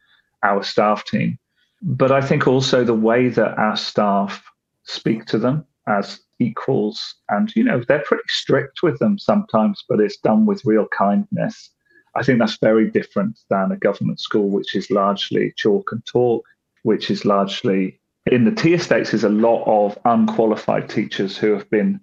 our 0.44 0.64
staff 0.64 1.04
team. 1.06 1.38
But 1.82 2.12
I 2.12 2.22
think 2.22 2.48
also 2.48 2.84
the 2.84 2.94
way 2.94 3.28
that 3.30 3.58
our 3.58 3.76
staff 3.76 4.44
speak 4.84 5.26
to 5.26 5.38
them 5.38 5.66
as 5.88 6.22
equals. 6.40 7.16
And, 7.30 7.54
you 7.56 7.64
know, 7.64 7.82
they're 7.88 8.04
pretty 8.06 8.24
strict 8.28 8.84
with 8.84 9.00
them 9.00 9.18
sometimes, 9.18 9.84
but 9.88 10.00
it's 10.00 10.18
done 10.18 10.46
with 10.46 10.66
real 10.66 10.88
kindness. 10.98 11.72
I 12.16 12.24
think 12.24 12.40
that's 12.40 12.58
very 12.58 12.90
different 12.90 13.40
than 13.50 13.72
a 13.72 13.78
government 13.78 14.20
school, 14.20 14.50
which 14.50 14.76
is 14.76 14.92
largely 14.92 15.54
chalk 15.58 15.92
and 15.92 16.06
talk, 16.06 16.46
which 16.84 17.10
is 17.10 17.26
largely 17.26 18.00
in 18.32 18.46
the 18.46 18.52
tea 18.52 18.74
estates 18.74 19.14
is 19.14 19.24
a 19.24 19.30
lot 19.30 19.64
of 19.66 19.98
unqualified 20.06 20.90
teachers 20.90 21.38
who 21.38 21.52
have 21.52 21.70
been 21.70 22.00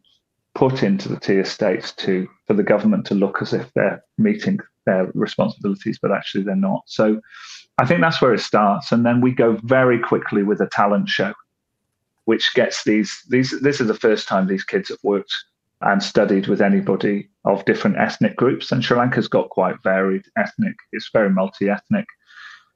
put 0.54 0.82
into 0.82 1.08
the 1.08 1.18
tea 1.18 1.36
estates 1.36 1.92
to 1.92 2.28
for 2.46 2.54
the 2.54 2.62
government 2.62 3.06
to 3.06 3.14
look 3.14 3.40
as 3.40 3.52
if 3.52 3.72
they're 3.74 4.02
meeting 4.18 4.58
their 4.84 5.10
responsibilities, 5.14 5.98
but 6.00 6.12
actually 6.12 6.44
they're 6.44 6.56
not. 6.56 6.82
So 6.86 7.20
I 7.78 7.86
think 7.86 8.00
that's 8.00 8.20
where 8.20 8.34
it 8.34 8.40
starts. 8.40 8.92
And 8.92 9.06
then 9.06 9.20
we 9.20 9.32
go 9.32 9.58
very 9.62 9.98
quickly 9.98 10.42
with 10.42 10.60
a 10.60 10.68
talent 10.68 11.08
show 11.08 11.32
which 12.30 12.54
gets 12.54 12.84
these 12.84 13.24
these 13.28 13.58
this 13.60 13.80
is 13.80 13.88
the 13.88 13.94
first 14.06 14.28
time 14.28 14.46
these 14.46 14.62
kids 14.62 14.88
have 14.88 15.02
worked 15.02 15.34
and 15.82 16.02
studied 16.02 16.46
with 16.46 16.60
anybody 16.60 17.28
of 17.44 17.64
different 17.64 17.98
ethnic 17.98 18.36
groups 18.36 18.70
and 18.70 18.84
Sri 18.84 18.96
Lanka's 18.96 19.28
got 19.28 19.50
quite 19.50 19.76
varied 19.82 20.24
ethnic. 20.36 20.76
It's 20.92 21.10
very 21.12 21.30
multi-ethnic. 21.30 22.06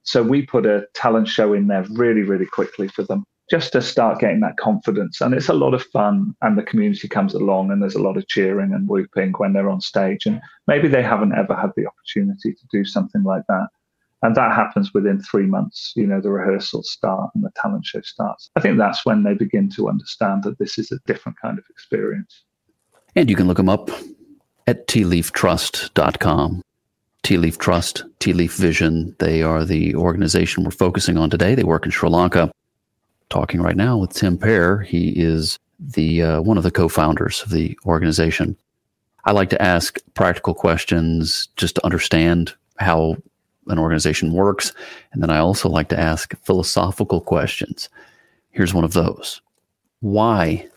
So 0.03 0.23
we 0.23 0.47
put 0.47 0.67
a 0.67 0.87
talent 0.95 1.29
show 1.29 1.53
in 1.53 1.67
there 1.67 1.85
really 1.91 2.23
really 2.23 2.47
quickly 2.47 2.89
for 2.89 3.03
them 3.03 3.25
just 3.51 3.73
to 3.73 3.83
start 3.83 4.21
getting 4.21 4.41
that 4.41 4.57
confidence. 4.57 5.21
And 5.21 5.35
it's 5.35 5.51
a 5.51 5.55
lot 5.55 5.75
of 5.75 5.83
fun 5.83 6.35
and 6.41 6.57
the 6.57 6.63
community 6.63 7.09
comes 7.09 7.35
along 7.35 7.71
and 7.71 7.83
there's 7.83 7.95
a 7.95 8.03
lot 8.03 8.17
of 8.17 8.27
cheering 8.27 8.73
and 8.73 8.89
whooping 8.89 9.33
when 9.37 9.53
they're 9.53 9.69
on 9.69 9.83
stage. 9.83 10.25
And 10.25 10.41
maybe 10.67 10.89
they 10.89 11.03
haven't 11.03 11.35
ever 11.35 11.55
had 11.55 11.71
the 11.77 11.87
opportunity 11.87 12.53
to 12.55 12.67
do 12.73 12.85
something 12.85 13.23
like 13.23 13.43
that. 13.49 13.69
And 14.23 14.35
that 14.37 14.55
happens 14.55 14.95
within 14.95 15.21
three 15.21 15.45
months 15.45 15.93
you 15.95 16.07
know 16.07 16.19
the 16.23 16.31
rehearsals 16.31 16.91
start 16.91 17.31
and 17.35 17.45
the 17.45 17.51
talent 17.61 17.85
show 17.85 18.01
starts. 18.01 18.51
I 18.57 18.61
think 18.61 18.79
that's 18.79 19.05
when 19.05 19.23
they 19.23 19.35
begin 19.35 19.69
to 19.77 19.91
understand 19.91 20.45
that 20.45 20.59
this 20.59 20.79
is 20.79 20.91
a 20.91 20.99
different 21.07 21.39
kind 21.41 21.59
of 21.59 21.65
experience 21.69 22.45
and 23.17 23.31
you 23.31 23.37
can 23.37 23.47
look 23.47 23.57
them 23.57 23.69
up 23.69 23.91
at 24.67 24.87
tealeaftrust.com 24.87 26.63
tea 27.23 27.39
leaf 27.39 27.59
trust 27.59 28.05
tea 28.19 28.35
leaf 28.35 28.55
vision 28.55 29.17
they 29.19 29.43
are 29.43 29.65
the 29.65 29.95
organization 29.95 30.63
we're 30.63 30.71
focusing 30.71 31.17
on 31.17 31.31
today. 31.31 31.55
They 31.55 31.65
work 31.65 31.85
in 31.85 31.91
sri 31.91 32.09
lanka. 32.09 32.53
Talking 33.31 33.63
right 33.63 33.77
now 33.77 33.97
with 33.97 34.13
tim 34.13 34.39
pare 34.39 34.81
he 34.81 35.09
is 35.11 35.59
the 35.81 36.23
uh, 36.23 36.41
one 36.43 36.57
of 36.57 36.63
the 36.63 36.71
co-founders 36.71 37.43
of 37.43 37.51
the 37.51 37.77
organization. 37.87 38.57
I 39.25 39.33
like 39.33 39.51
to 39.51 39.63
ask 39.63 39.99
practical 40.13 40.55
questions 40.55 41.49
just 41.57 41.75
to 41.77 41.85
understand 41.85 42.53
how 42.79 43.17
an 43.69 43.79
organization 43.79 44.33
works. 44.33 44.73
And 45.13 45.23
then 45.23 45.31
I 45.31 45.39
also 45.39 45.71
like 45.71 45.89
to 45.89 45.99
ask 45.99 46.35
philosophical 46.43 47.23
questions. 47.23 47.89
Here's 48.51 48.75
one 48.75 48.85
of 48.85 48.93
those. 48.93 49.41
Why 50.01 50.69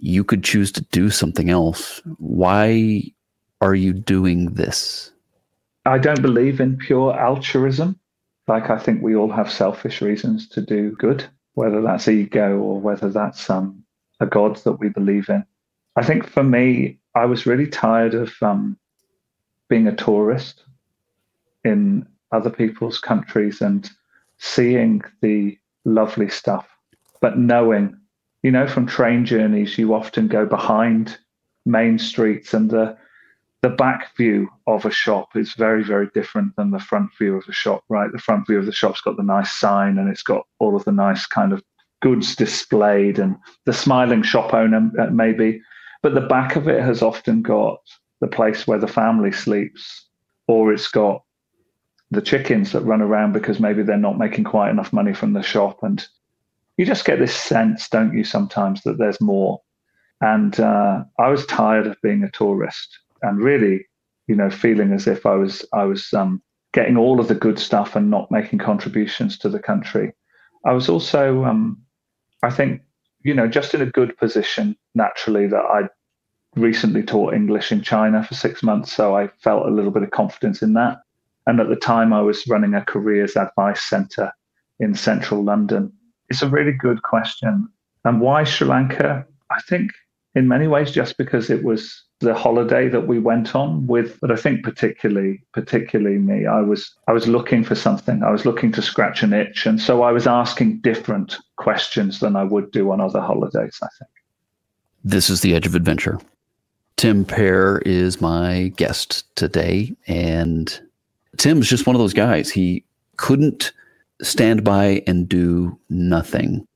you 0.00 0.24
could 0.24 0.42
choose 0.42 0.72
to 0.72 0.80
do 0.92 1.10
something 1.10 1.50
else? 1.50 2.00
Why 2.18 3.02
are 3.60 3.74
you 3.74 3.92
doing 3.92 4.54
this? 4.54 5.12
I 5.86 5.98
don't 5.98 6.22
believe 6.22 6.60
in 6.60 6.76
pure 6.76 7.18
altruism. 7.18 7.98
Like, 8.48 8.70
I 8.70 8.78
think 8.78 9.02
we 9.02 9.14
all 9.14 9.30
have 9.30 9.50
selfish 9.50 10.02
reasons 10.02 10.48
to 10.50 10.60
do 10.60 10.92
good, 10.92 11.24
whether 11.54 11.80
that's 11.80 12.08
ego 12.08 12.58
or 12.58 12.80
whether 12.80 13.08
that's 13.10 13.48
um, 13.48 13.84
a 14.18 14.26
God 14.26 14.56
that 14.64 14.72
we 14.72 14.88
believe 14.88 15.28
in. 15.28 15.44
I 15.96 16.02
think 16.02 16.26
for 16.26 16.42
me, 16.42 16.98
I 17.14 17.26
was 17.26 17.46
really 17.46 17.66
tired 17.66 18.14
of 18.14 18.32
um, 18.42 18.78
being 19.68 19.86
a 19.86 19.94
tourist 19.94 20.64
in 21.64 22.06
other 22.32 22.50
people's 22.50 22.98
countries 22.98 23.60
and 23.60 23.90
seeing 24.38 25.02
the 25.20 25.58
lovely 25.84 26.28
stuff, 26.28 26.66
but 27.20 27.38
knowing, 27.38 27.99
you 28.42 28.50
know, 28.50 28.66
from 28.66 28.86
train 28.86 29.24
journeys, 29.24 29.76
you 29.78 29.94
often 29.94 30.28
go 30.28 30.46
behind 30.46 31.18
main 31.66 31.98
streets 31.98 32.54
and 32.54 32.70
the 32.70 32.96
the 33.62 33.68
back 33.68 34.16
view 34.16 34.48
of 34.66 34.86
a 34.86 34.90
shop 34.90 35.36
is 35.36 35.52
very, 35.52 35.84
very 35.84 36.08
different 36.14 36.56
than 36.56 36.70
the 36.70 36.78
front 36.78 37.10
view 37.18 37.36
of 37.36 37.44
a 37.46 37.52
shop, 37.52 37.84
right? 37.90 38.10
The 38.10 38.18
front 38.18 38.46
view 38.46 38.58
of 38.58 38.64
the 38.64 38.72
shop's 38.72 39.02
got 39.02 39.18
the 39.18 39.22
nice 39.22 39.52
sign 39.52 39.98
and 39.98 40.08
it's 40.08 40.22
got 40.22 40.46
all 40.60 40.74
of 40.74 40.84
the 40.86 40.92
nice 40.92 41.26
kind 41.26 41.52
of 41.52 41.62
goods 42.00 42.34
displayed 42.34 43.18
and 43.18 43.36
the 43.66 43.74
smiling 43.74 44.22
shop 44.22 44.54
owner, 44.54 44.90
uh, 44.98 45.10
maybe. 45.10 45.60
But 46.02 46.14
the 46.14 46.22
back 46.22 46.56
of 46.56 46.68
it 46.68 46.82
has 46.82 47.02
often 47.02 47.42
got 47.42 47.80
the 48.22 48.26
place 48.26 48.66
where 48.66 48.78
the 48.78 48.88
family 48.88 49.30
sleeps, 49.30 50.06
or 50.48 50.72
it's 50.72 50.88
got 50.88 51.22
the 52.10 52.22
chickens 52.22 52.72
that 52.72 52.80
run 52.80 53.02
around 53.02 53.34
because 53.34 53.60
maybe 53.60 53.82
they're 53.82 53.98
not 53.98 54.18
making 54.18 54.44
quite 54.44 54.70
enough 54.70 54.92
money 54.92 55.12
from 55.12 55.34
the 55.34 55.42
shop. 55.42 55.80
And 55.82 56.06
you 56.80 56.86
just 56.86 57.04
get 57.04 57.18
this 57.18 57.36
sense, 57.36 57.90
don't 57.90 58.16
you, 58.16 58.24
sometimes 58.24 58.80
that 58.84 58.96
there's 58.96 59.20
more. 59.20 59.60
And 60.22 60.58
uh, 60.58 61.04
I 61.18 61.28
was 61.28 61.44
tired 61.44 61.86
of 61.86 62.00
being 62.02 62.24
a 62.24 62.30
tourist 62.30 62.98
and 63.20 63.38
really, 63.38 63.86
you 64.28 64.34
know, 64.34 64.48
feeling 64.48 64.94
as 64.94 65.06
if 65.06 65.26
I 65.26 65.34
was 65.34 65.62
I 65.74 65.84
was 65.84 66.10
um, 66.14 66.42
getting 66.72 66.96
all 66.96 67.20
of 67.20 67.28
the 67.28 67.34
good 67.34 67.58
stuff 67.58 67.96
and 67.96 68.10
not 68.10 68.30
making 68.30 68.60
contributions 68.60 69.36
to 69.40 69.50
the 69.50 69.58
country. 69.58 70.14
I 70.64 70.72
was 70.72 70.88
also, 70.88 71.44
um, 71.44 71.82
I 72.42 72.48
think, 72.48 72.80
you 73.24 73.34
know, 73.34 73.46
just 73.46 73.74
in 73.74 73.82
a 73.82 73.86
good 73.98 74.16
position 74.16 74.74
naturally 74.94 75.46
that 75.48 75.62
I 75.62 75.82
recently 76.56 77.02
taught 77.02 77.34
English 77.34 77.72
in 77.72 77.82
China 77.82 78.24
for 78.24 78.32
six 78.32 78.62
months, 78.62 78.90
so 78.90 79.14
I 79.14 79.28
felt 79.44 79.66
a 79.66 79.70
little 79.70 79.90
bit 79.90 80.02
of 80.02 80.12
confidence 80.12 80.62
in 80.62 80.72
that. 80.74 81.02
And 81.46 81.60
at 81.60 81.68
the 81.68 81.76
time, 81.76 82.14
I 82.14 82.22
was 82.22 82.48
running 82.48 82.72
a 82.72 82.82
careers 82.82 83.36
advice 83.36 83.82
centre 83.82 84.32
in 84.78 84.94
central 84.94 85.44
London. 85.44 85.92
It's 86.30 86.42
a 86.42 86.48
really 86.48 86.72
good 86.72 87.02
question. 87.02 87.68
And 88.04 88.20
why 88.20 88.44
Sri 88.44 88.66
Lanka? 88.66 89.26
I 89.50 89.60
think 89.62 89.92
in 90.34 90.48
many 90.48 90.68
ways 90.68 90.90
just 90.90 91.18
because 91.18 91.50
it 91.50 91.64
was 91.64 92.02
the 92.20 92.34
holiday 92.34 92.88
that 92.88 93.06
we 93.06 93.18
went 93.18 93.54
on 93.54 93.86
with 93.86 94.20
but 94.20 94.30
i 94.30 94.36
think 94.36 94.62
particularly 94.62 95.42
particularly 95.52 96.18
me 96.18 96.46
i 96.46 96.60
was 96.60 96.94
i 97.08 97.12
was 97.12 97.26
looking 97.26 97.64
for 97.64 97.74
something. 97.74 98.22
I 98.22 98.30
was 98.30 98.44
looking 98.44 98.70
to 98.72 98.82
scratch 98.82 99.22
an 99.22 99.32
itch. 99.32 99.66
And 99.66 99.80
so 99.80 100.02
i 100.02 100.12
was 100.12 100.26
asking 100.26 100.80
different 100.80 101.36
questions 101.56 102.20
than 102.20 102.36
i 102.36 102.44
would 102.44 102.70
do 102.70 102.90
on 102.90 103.00
other 103.00 103.20
holidays 103.20 103.78
i 103.82 103.88
think. 103.98 104.10
This 105.02 105.30
is 105.30 105.40
the 105.40 105.54
edge 105.54 105.66
of 105.66 105.74
adventure. 105.74 106.20
Tim 106.96 107.24
pare 107.24 107.78
is 107.86 108.20
my 108.20 108.72
guest 108.76 109.24
today. 109.34 109.96
And 110.06 110.78
tim's 111.38 111.68
just 111.68 111.86
one 111.86 111.96
of 111.96 112.00
those 112.00 112.12
guys. 112.12 112.50
He 112.50 112.84
couldn't 113.16 113.72
stand 114.22 114.64
by 114.64 115.02
and 115.06 115.28
do 115.28 115.78
nothing 115.88 116.66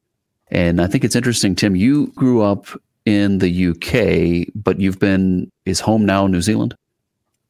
and 0.55 0.81
I 0.81 0.87
think 0.87 1.05
it's 1.05 1.17
interesting, 1.17 1.57
Tim. 1.57 1.75
You 1.75 2.09
grew 2.15 2.43
up 2.43 2.67
in 3.05 3.39
the 3.39 3.69
UK, 3.69 4.53
but 4.55 4.81
you've 4.81 4.99
been 4.99 5.51
is 5.67 5.81
home 5.81 6.07
now 6.07 6.27
New 6.27 6.41
Zealand? 6.41 6.77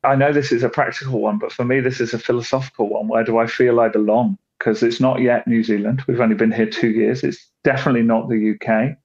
I 0.02 0.16
know 0.16 0.32
this 0.32 0.52
is 0.52 0.62
a 0.62 0.68
practical 0.68 1.20
one, 1.20 1.38
but 1.38 1.52
for 1.52 1.64
me, 1.64 1.80
this 1.80 2.00
is 2.00 2.14
a 2.14 2.18
philosophical 2.18 2.88
one. 2.88 3.08
Where 3.08 3.24
do 3.24 3.38
I 3.38 3.46
feel 3.46 3.80
I 3.80 3.88
belong? 3.88 4.38
Because 4.58 4.82
it's 4.82 5.00
not 5.00 5.20
yet 5.20 5.46
New 5.46 5.62
Zealand. 5.62 6.02
We've 6.06 6.20
only 6.20 6.34
been 6.34 6.52
here 6.52 6.68
two 6.68 6.90
years. 6.90 7.22
It's 7.22 7.50
definitely 7.62 8.02
not 8.02 8.28
the 8.28 8.54
UK. 8.54 8.96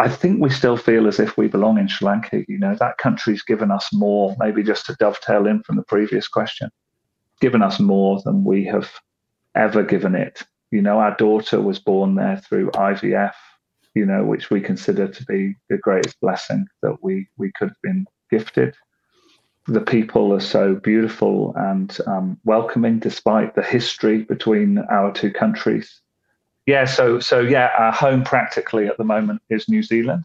I 0.00 0.08
think 0.08 0.40
we 0.40 0.50
still 0.50 0.76
feel 0.76 1.08
as 1.08 1.18
if 1.18 1.36
we 1.36 1.48
belong 1.48 1.78
in 1.78 1.88
Sri 1.88 2.06
Lanka. 2.06 2.44
You 2.46 2.58
know, 2.58 2.76
that 2.76 2.98
country's 2.98 3.42
given 3.42 3.70
us 3.70 3.88
more, 3.92 4.36
maybe 4.38 4.62
just 4.62 4.86
to 4.86 4.96
dovetail 4.98 5.46
in 5.46 5.62
from 5.64 5.76
the 5.76 5.82
previous 5.82 6.28
question, 6.28 6.70
given 7.40 7.62
us 7.62 7.80
more 7.80 8.22
than 8.24 8.44
we 8.44 8.64
have 8.66 8.90
ever 9.54 9.82
given 9.82 10.14
it. 10.14 10.42
You 10.70 10.82
know, 10.82 10.98
our 10.98 11.16
daughter 11.16 11.60
was 11.60 11.78
born 11.78 12.14
there 12.14 12.36
through 12.36 12.70
IVF 12.72 13.32
you 13.98 14.06
know, 14.06 14.24
which 14.24 14.48
we 14.48 14.60
consider 14.60 15.08
to 15.08 15.24
be 15.24 15.56
the 15.68 15.76
greatest 15.76 16.20
blessing 16.20 16.66
that 16.82 16.96
we 17.02 17.28
we 17.36 17.50
could 17.52 17.68
have 17.68 17.82
been 17.82 18.06
gifted. 18.30 18.76
The 19.66 19.80
people 19.80 20.32
are 20.32 20.40
so 20.40 20.76
beautiful 20.76 21.52
and 21.56 21.96
um, 22.06 22.38
welcoming, 22.44 23.00
despite 23.00 23.54
the 23.54 23.62
history 23.62 24.22
between 24.22 24.78
our 24.90 25.12
two 25.12 25.32
countries. 25.32 26.00
Yeah, 26.66 26.84
so 26.84 27.18
so 27.18 27.40
yeah, 27.40 27.70
our 27.76 27.92
home 27.92 28.22
practically 28.22 28.86
at 28.86 28.98
the 28.98 29.04
moment 29.04 29.42
is 29.50 29.68
New 29.68 29.82
Zealand, 29.82 30.24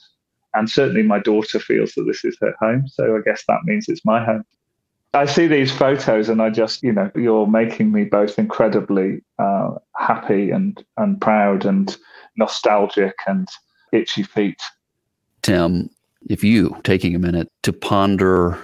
and 0.54 0.70
certainly 0.70 1.04
my 1.04 1.20
daughter 1.20 1.60
feels 1.60 1.94
that 1.94 2.04
this 2.04 2.24
is 2.24 2.38
her 2.42 2.54
home. 2.60 2.88
So 2.88 3.16
I 3.18 3.22
guess 3.26 3.44
that 3.48 3.62
means 3.66 3.90
it's 3.90 4.06
my 4.06 4.24
home. 4.24 4.44
I 5.16 5.26
see 5.26 5.46
these 5.46 5.72
photos 5.72 6.28
and 6.28 6.42
I 6.42 6.50
just, 6.50 6.82
you 6.82 6.92
know, 6.92 7.12
you're 7.16 7.46
making 7.46 7.92
me 7.92 8.04
both 8.04 8.40
incredibly 8.40 9.22
uh, 9.38 9.76
happy 9.96 10.50
and 10.50 10.84
and 10.98 11.22
proud 11.22 11.66
and 11.66 11.96
nostalgic 12.36 13.16
and 13.28 13.48
itchy 13.92 14.24
feet. 14.24 14.62
Tim, 15.44 15.90
if 16.30 16.44
you 16.44 16.76
taking 16.84 17.14
a 17.16 17.20
minute 17.20 17.52
to 17.62 17.72
ponder 17.72 18.58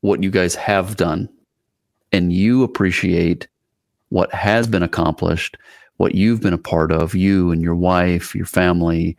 what 0.00 0.22
you 0.22 0.30
guys 0.30 0.54
have 0.54 0.96
done 0.96 1.28
and 2.12 2.32
you 2.32 2.62
appreciate 2.62 3.48
what 4.10 4.32
has 4.34 4.66
been 4.66 4.82
accomplished, 4.82 5.56
what 5.96 6.14
you've 6.14 6.40
been 6.40 6.52
a 6.52 6.58
part 6.58 6.92
of, 6.92 7.14
you 7.14 7.52
and 7.52 7.62
your 7.62 7.76
wife, 7.76 8.34
your 8.34 8.46
family, 8.46 9.16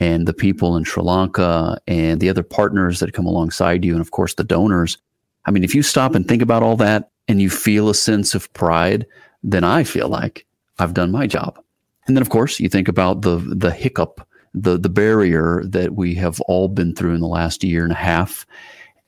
and 0.00 0.26
the 0.26 0.32
people 0.32 0.76
in 0.76 0.84
Sri 0.84 1.02
Lanka 1.02 1.78
and 1.86 2.20
the 2.20 2.28
other 2.28 2.42
partners 2.42 3.00
that 3.00 3.12
come 3.12 3.26
alongside 3.26 3.84
you, 3.84 3.92
and 3.92 4.00
of 4.00 4.10
course 4.10 4.34
the 4.34 4.44
donors. 4.44 4.98
I 5.46 5.50
mean, 5.50 5.64
if 5.64 5.74
you 5.74 5.82
stop 5.82 6.14
and 6.14 6.26
think 6.26 6.42
about 6.42 6.62
all 6.62 6.76
that 6.76 7.10
and 7.28 7.40
you 7.40 7.50
feel 7.50 7.88
a 7.88 7.94
sense 7.94 8.34
of 8.34 8.52
pride, 8.54 9.06
then 9.42 9.64
I 9.64 9.84
feel 9.84 10.08
like 10.08 10.46
I've 10.78 10.94
done 10.94 11.10
my 11.10 11.26
job. 11.26 11.58
And 12.06 12.16
then, 12.16 12.22
of 12.22 12.30
course, 12.30 12.60
you 12.60 12.68
think 12.68 12.88
about 12.88 13.22
the 13.22 13.36
the 13.36 13.70
hiccup, 13.70 14.26
the 14.52 14.78
the 14.78 14.88
barrier 14.88 15.62
that 15.64 15.94
we 15.94 16.14
have 16.16 16.40
all 16.42 16.68
been 16.68 16.94
through 16.94 17.14
in 17.14 17.20
the 17.20 17.26
last 17.26 17.64
year 17.64 17.82
and 17.82 17.92
a 17.92 17.96
half, 17.96 18.46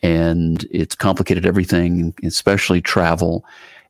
and 0.02 0.66
it's 0.70 0.94
complicated 0.94 1.46
everything, 1.46 2.14
especially 2.22 2.80
travel. 2.80 3.44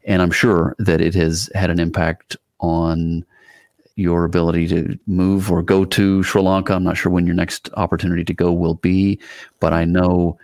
And 0.05 0.23
I'm 0.23 0.31
sure 0.31 0.75
that 0.79 1.01
it 1.01 1.15
has 1.15 1.51
had 1.55 1.71
an 1.71 1.81
impact 1.81 2.37
on 2.61 3.25
your 3.97 4.25
ability 4.25 4.69
to 4.69 4.99
move 5.07 5.51
or 5.51 5.63
go 5.63 5.85
to 5.85 6.23
Sri 6.23 6.43
Lanka. 6.43 6.75
I'm 6.75 6.85
not 6.85 6.97
sure 6.97 7.11
when 7.11 7.27
your 7.27 7.35
next 7.35 7.71
opportunity 7.75 8.25
to 8.25 8.35
go 8.35 8.53
will 8.53 8.75
be, 8.75 9.19
but 9.59 9.73
I 9.73 9.85
know 9.85 10.39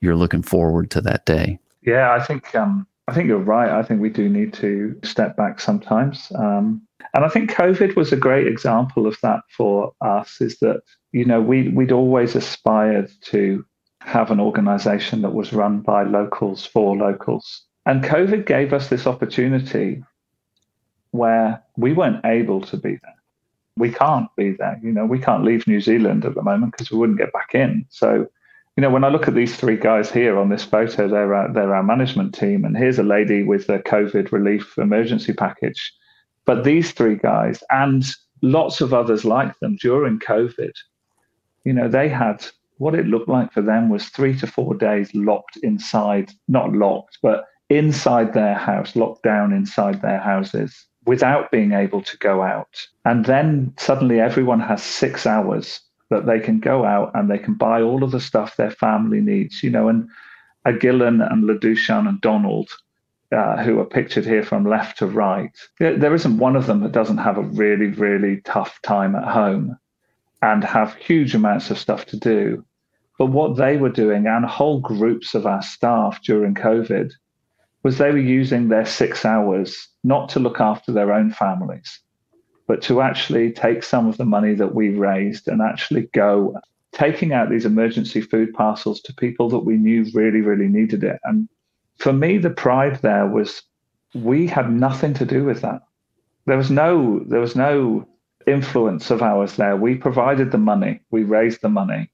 you're 0.00 0.16
looking 0.16 0.42
forward 0.42 0.90
to 0.92 1.00
that 1.02 1.26
day. 1.26 1.58
Yeah, 1.82 2.12
I 2.12 2.22
think 2.22 2.54
um, 2.54 2.86
I 3.08 3.14
think 3.14 3.28
you're 3.28 3.38
right. 3.38 3.70
I 3.70 3.82
think 3.82 4.00
we 4.00 4.10
do 4.10 4.28
need 4.28 4.52
to 4.54 4.98
step 5.02 5.36
back 5.36 5.60
sometimes. 5.60 6.30
Um, 6.36 6.82
and 7.14 7.24
I 7.24 7.28
think 7.28 7.50
COVID 7.50 7.96
was 7.96 8.12
a 8.12 8.16
great 8.16 8.46
example 8.46 9.06
of 9.06 9.16
that 9.22 9.40
for 9.56 9.92
us. 10.00 10.40
Is 10.40 10.58
that 10.58 10.82
you 11.12 11.24
know 11.24 11.40
we 11.40 11.68
we'd 11.68 11.92
always 11.92 12.34
aspired 12.34 13.10
to 13.22 13.64
have 14.00 14.30
an 14.30 14.40
organization 14.40 15.22
that 15.22 15.34
was 15.34 15.52
run 15.52 15.80
by 15.80 16.02
locals 16.02 16.66
for 16.66 16.96
locals, 16.96 17.64
and 17.86 18.04
COVID 18.04 18.46
gave 18.46 18.72
us 18.72 18.88
this 18.88 19.06
opportunity 19.06 20.02
where 21.12 21.62
we 21.76 21.92
weren't 21.94 22.24
able 22.26 22.60
to 22.60 22.76
be 22.76 22.90
there. 22.90 23.14
We 23.76 23.90
can't 23.90 24.28
be 24.36 24.52
there. 24.52 24.78
You 24.82 24.92
know, 24.92 25.06
we 25.06 25.18
can't 25.18 25.44
leave 25.44 25.66
New 25.66 25.80
Zealand 25.80 26.24
at 26.24 26.34
the 26.34 26.42
moment 26.42 26.72
because 26.72 26.90
we 26.90 26.98
wouldn't 26.98 27.18
get 27.18 27.32
back 27.32 27.54
in. 27.54 27.86
So 27.88 28.28
you 28.78 28.82
know, 28.82 28.90
when 28.90 29.02
I 29.02 29.08
look 29.08 29.26
at 29.26 29.34
these 29.34 29.56
three 29.56 29.76
guys 29.76 30.08
here 30.08 30.38
on 30.38 30.50
this 30.50 30.62
photo, 30.62 31.08
they're 31.08 31.34
our, 31.34 31.52
they're 31.52 31.74
our 31.74 31.82
management 31.82 32.32
team, 32.32 32.64
and 32.64 32.76
here's 32.76 33.00
a 33.00 33.02
lady 33.02 33.42
with 33.42 33.66
the 33.66 33.80
COVID 33.80 34.30
relief 34.30 34.78
emergency 34.78 35.32
package. 35.32 35.92
But 36.44 36.62
these 36.62 36.92
three 36.92 37.16
guys 37.16 37.60
and 37.70 38.04
lots 38.40 38.80
of 38.80 38.94
others 38.94 39.24
like 39.24 39.58
them 39.58 39.78
during 39.82 40.20
COVID, 40.20 40.70
you 41.64 41.72
know, 41.72 41.88
they 41.88 42.08
had 42.08 42.46
what 42.76 42.94
it 42.94 43.06
looked 43.06 43.28
like 43.28 43.52
for 43.52 43.62
them 43.62 43.88
was 43.88 44.10
three 44.10 44.38
to 44.38 44.46
four 44.46 44.76
days 44.76 45.12
locked 45.12 45.56
inside, 45.64 46.30
not 46.46 46.72
locked, 46.72 47.18
but 47.20 47.46
inside 47.70 48.32
their 48.32 48.54
house, 48.54 48.94
locked 48.94 49.24
down 49.24 49.52
inside 49.52 50.02
their 50.02 50.20
houses 50.20 50.86
without 51.04 51.50
being 51.50 51.72
able 51.72 52.02
to 52.02 52.16
go 52.18 52.42
out. 52.42 52.86
And 53.04 53.24
then 53.24 53.74
suddenly 53.76 54.20
everyone 54.20 54.60
has 54.60 54.84
six 54.84 55.26
hours 55.26 55.80
that 56.10 56.26
they 56.26 56.40
can 56.40 56.58
go 56.60 56.84
out 56.84 57.10
and 57.14 57.30
they 57.30 57.38
can 57.38 57.54
buy 57.54 57.82
all 57.82 58.02
of 58.02 58.10
the 58.10 58.20
stuff 58.20 58.56
their 58.56 58.70
family 58.70 59.20
needs, 59.20 59.62
you 59.62 59.70
know, 59.70 59.88
and 59.88 60.08
Agillan 60.66 61.26
and 61.30 61.44
Ladushan 61.44 62.08
and 62.08 62.20
Donald 62.20 62.70
uh, 63.30 63.62
who 63.62 63.78
are 63.78 63.84
pictured 63.84 64.24
here 64.24 64.42
from 64.42 64.64
left 64.64 64.98
to 64.98 65.06
right, 65.06 65.50
there 65.78 66.14
isn't 66.14 66.38
one 66.38 66.56
of 66.56 66.66
them 66.66 66.80
that 66.80 66.92
doesn't 66.92 67.18
have 67.18 67.36
a 67.36 67.42
really, 67.42 67.88
really 67.88 68.40
tough 68.42 68.80
time 68.82 69.14
at 69.14 69.28
home 69.28 69.76
and 70.40 70.64
have 70.64 70.94
huge 70.94 71.34
amounts 71.34 71.70
of 71.70 71.78
stuff 71.78 72.06
to 72.06 72.16
do. 72.16 72.64
But 73.18 73.26
what 73.26 73.56
they 73.56 73.76
were 73.76 73.90
doing, 73.90 74.26
and 74.26 74.44
whole 74.44 74.80
groups 74.80 75.34
of 75.34 75.44
our 75.46 75.60
staff 75.60 76.22
during 76.22 76.54
COVID, 76.54 77.12
was 77.82 77.98
they 77.98 78.10
were 78.10 78.18
using 78.18 78.68
their 78.68 78.86
six 78.86 79.24
hours 79.24 79.88
not 80.04 80.28
to 80.30 80.40
look 80.40 80.60
after 80.60 80.92
their 80.92 81.12
own 81.12 81.30
families, 81.30 82.00
but 82.68 82.82
to 82.82 83.00
actually 83.00 83.50
take 83.50 83.82
some 83.82 84.06
of 84.06 84.18
the 84.18 84.24
money 84.26 84.54
that 84.54 84.74
we 84.74 84.90
raised 84.90 85.48
and 85.48 85.60
actually 85.60 86.02
go 86.14 86.54
taking 86.92 87.32
out 87.32 87.50
these 87.50 87.64
emergency 87.64 88.20
food 88.20 88.52
parcels 88.54 89.00
to 89.00 89.14
people 89.14 89.48
that 89.48 89.60
we 89.60 89.76
knew 89.76 90.06
really, 90.14 90.42
really 90.42 90.68
needed 90.68 91.02
it. 91.02 91.18
And 91.24 91.48
for 91.96 92.12
me, 92.12 92.38
the 92.38 92.50
pride 92.50 93.00
there 93.02 93.26
was 93.26 93.62
we 94.14 94.46
had 94.46 94.70
nothing 94.70 95.14
to 95.14 95.24
do 95.24 95.44
with 95.44 95.62
that. 95.62 95.80
There 96.46 96.56
was 96.56 96.70
no 96.70 97.24
there 97.26 97.40
was 97.40 97.56
no 97.56 98.06
influence 98.46 99.10
of 99.10 99.22
ours 99.22 99.56
there. 99.56 99.76
We 99.76 99.94
provided 99.94 100.52
the 100.52 100.58
money, 100.58 101.00
we 101.10 101.24
raised 101.24 101.62
the 101.62 101.68
money, 101.68 102.10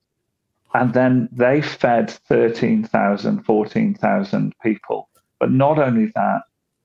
and 0.73 0.93
then 0.95 1.29
they 1.31 1.63
fed 1.63 2.11
13,000, 2.11 3.45
14,000 3.45 4.55
people. 4.63 5.09
But 5.39 5.53
not 5.53 5.79
only 5.79 6.13
that, 6.15 6.43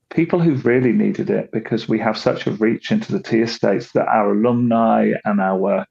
people 0.09 0.39
who 0.39 0.55
really 0.55 0.91
needed 0.91 1.29
it 1.29 1.51
because 1.51 1.87
we 1.87 1.99
have 1.99 2.17
such 2.17 2.47
a 2.47 2.51
reach 2.51 2.91
into 2.91 3.11
the 3.11 3.21
tea 3.21 3.41
estates 3.41 3.91
that 3.91 4.07
our 4.07 4.33
alumni 4.33 5.13
and 5.25 5.39
our 5.39 5.85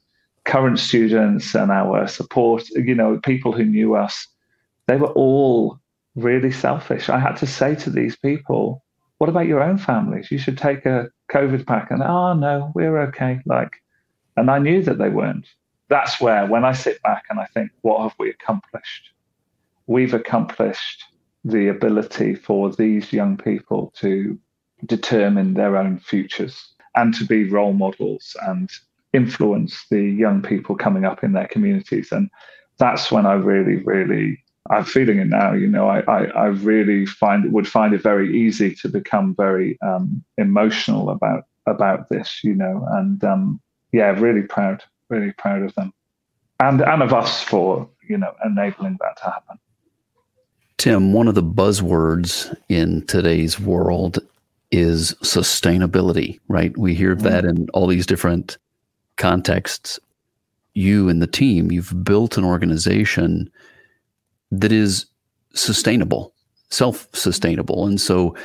current 0.44 0.78
students 0.78 1.54
and 1.54 1.70
our 1.70 2.06
support, 2.08 2.68
you 2.70 2.94
know, 2.94 3.20
people 3.22 3.52
who 3.52 3.64
knew 3.64 3.94
us, 3.94 4.26
they 4.86 4.96
were 4.96 5.12
all 5.12 5.78
really 6.16 6.50
selfish. 6.50 7.08
I 7.08 7.18
had 7.18 7.36
to 7.36 7.46
say 7.46 7.74
to 7.76 7.90
these 7.90 8.16
people, 8.16 8.82
what 9.18 9.30
about 9.30 9.46
your 9.46 9.62
own 9.62 9.78
families? 9.78 10.30
You 10.30 10.38
should 10.38 10.58
take 10.58 10.86
a 10.86 11.10
COVID 11.30 11.66
pack. 11.66 11.90
And, 11.90 12.02
oh, 12.02 12.32
no, 12.32 12.72
we're 12.74 13.00
okay. 13.08 13.40
Like, 13.46 13.70
and 14.36 14.50
I 14.50 14.58
knew 14.58 14.82
that 14.82 14.98
they 14.98 15.10
weren't. 15.10 15.46
That's 15.88 16.20
where, 16.20 16.46
when 16.46 16.64
I 16.64 16.72
sit 16.72 17.00
back 17.02 17.24
and 17.30 17.38
I 17.38 17.46
think, 17.46 17.70
what 17.82 18.02
have 18.02 18.14
we 18.18 18.30
accomplished? 18.30 19.10
We've 19.86 20.14
accomplished 20.14 21.04
the 21.44 21.68
ability 21.68 22.34
for 22.34 22.70
these 22.72 23.12
young 23.12 23.36
people 23.36 23.92
to 23.96 24.38
determine 24.86 25.54
their 25.54 25.76
own 25.76 25.98
futures 25.98 26.72
and 26.94 27.14
to 27.14 27.24
be 27.24 27.44
role 27.44 27.72
models 27.72 28.36
and 28.42 28.70
influence 29.12 29.86
the 29.90 30.02
young 30.02 30.42
people 30.42 30.76
coming 30.76 31.04
up 31.04 31.24
in 31.24 31.32
their 31.32 31.48
communities. 31.48 32.12
And 32.12 32.30
that's 32.78 33.10
when 33.10 33.26
I 33.26 33.34
really, 33.34 33.76
really, 33.76 34.42
I'm 34.70 34.84
feeling 34.84 35.18
it 35.18 35.28
now. 35.28 35.52
You 35.52 35.66
know, 35.66 35.88
I, 35.88 36.00
I, 36.00 36.24
I 36.26 36.46
really 36.46 37.06
find 37.06 37.52
would 37.52 37.68
find 37.68 37.94
it 37.94 38.02
very 38.02 38.36
easy 38.36 38.74
to 38.76 38.88
become 38.88 39.34
very 39.34 39.78
um, 39.82 40.24
emotional 40.36 41.10
about 41.10 41.44
about 41.66 42.08
this. 42.08 42.40
You 42.44 42.54
know, 42.54 42.86
and 42.92 43.22
um, 43.24 43.60
yeah, 43.92 44.10
really 44.10 44.42
proud, 44.42 44.84
really 45.08 45.32
proud 45.32 45.62
of 45.62 45.74
them, 45.74 45.92
and 46.60 46.82
and 46.82 47.02
of 47.02 47.14
us 47.14 47.42
for 47.42 47.88
you 48.08 48.18
know 48.18 48.34
enabling 48.44 48.98
that 49.00 49.16
to 49.18 49.24
happen. 49.24 49.58
Tim, 50.78 51.12
one 51.12 51.26
of 51.26 51.34
the 51.34 51.42
buzzwords 51.42 52.56
in 52.68 53.04
today's 53.06 53.58
world 53.58 54.20
is 54.70 55.12
sustainability, 55.22 56.38
right? 56.46 56.76
We 56.78 56.94
hear 56.94 57.16
mm. 57.16 57.22
that 57.22 57.44
in 57.44 57.68
all 57.74 57.88
these 57.88 58.06
different 58.06 58.56
contexts. 59.16 59.98
You 60.74 61.08
and 61.08 61.20
the 61.20 61.26
team, 61.26 61.72
you've 61.72 62.04
built 62.04 62.38
an 62.38 62.44
organization 62.44 63.50
that 64.52 64.70
is 64.70 65.06
sustainable, 65.52 66.32
self 66.70 67.08
sustainable. 67.12 67.84
And 67.84 68.00
so, 68.00 68.36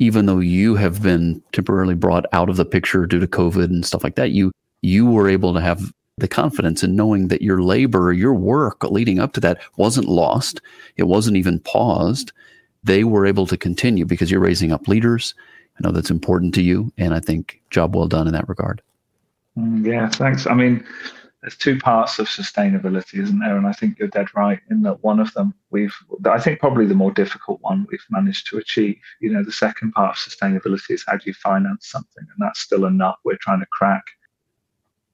even 0.00 0.26
though 0.26 0.40
you 0.40 0.74
have 0.74 1.02
been 1.02 1.40
temporarily 1.52 1.94
brought 1.94 2.26
out 2.32 2.50
of 2.50 2.56
the 2.56 2.64
picture 2.64 3.06
due 3.06 3.20
to 3.20 3.28
COVID 3.28 3.66
and 3.66 3.86
stuff 3.86 4.02
like 4.02 4.16
that, 4.16 4.32
you 4.32 4.50
you 4.82 5.06
were 5.06 5.28
able 5.28 5.54
to 5.54 5.60
have 5.60 5.92
the 6.18 6.28
confidence 6.28 6.82
in 6.82 6.96
knowing 6.96 7.28
that 7.28 7.42
your 7.42 7.62
labor, 7.62 8.12
your 8.12 8.32
work 8.32 8.82
leading 8.84 9.18
up 9.18 9.34
to 9.34 9.40
that 9.40 9.60
wasn't 9.76 10.08
lost. 10.08 10.62
It 10.96 11.04
wasn't 11.04 11.36
even 11.36 11.60
paused. 11.60 12.32
They 12.84 13.04
were 13.04 13.26
able 13.26 13.46
to 13.48 13.56
continue 13.56 14.06
because 14.06 14.30
you're 14.30 14.40
raising 14.40 14.72
up 14.72 14.88
leaders. 14.88 15.34
I 15.78 15.86
know 15.86 15.92
that's 15.92 16.10
important 16.10 16.54
to 16.54 16.62
you. 16.62 16.90
And 16.96 17.12
I 17.12 17.20
think 17.20 17.60
job 17.68 17.94
well 17.94 18.08
done 18.08 18.26
in 18.26 18.32
that 18.32 18.48
regard. 18.48 18.80
Mm, 19.58 19.84
yeah, 19.84 20.08
thanks. 20.08 20.46
I 20.46 20.54
mean, 20.54 20.82
there's 21.42 21.56
two 21.56 21.78
parts 21.78 22.18
of 22.18 22.28
sustainability, 22.28 23.22
isn't 23.22 23.38
there? 23.40 23.58
And 23.58 23.66
I 23.66 23.72
think 23.72 23.98
you're 23.98 24.08
dead 24.08 24.28
right 24.34 24.60
in 24.70 24.80
that 24.82 25.04
one 25.04 25.20
of 25.20 25.34
them 25.34 25.52
we've, 25.70 25.94
I 26.24 26.40
think 26.40 26.60
probably 26.60 26.86
the 26.86 26.94
more 26.94 27.12
difficult 27.12 27.60
one 27.60 27.86
we've 27.90 28.00
managed 28.08 28.48
to 28.48 28.58
achieve. 28.58 28.96
You 29.20 29.32
know, 29.32 29.44
the 29.44 29.52
second 29.52 29.92
part 29.92 30.16
of 30.16 30.32
sustainability 30.32 30.92
is 30.92 31.04
how 31.06 31.18
do 31.18 31.24
you 31.26 31.34
finance 31.34 31.88
something? 31.88 32.24
And 32.24 32.38
that's 32.38 32.60
still 32.60 32.86
a 32.86 32.90
nut 32.90 33.16
we're 33.22 33.36
trying 33.36 33.60
to 33.60 33.66
crack 33.66 34.04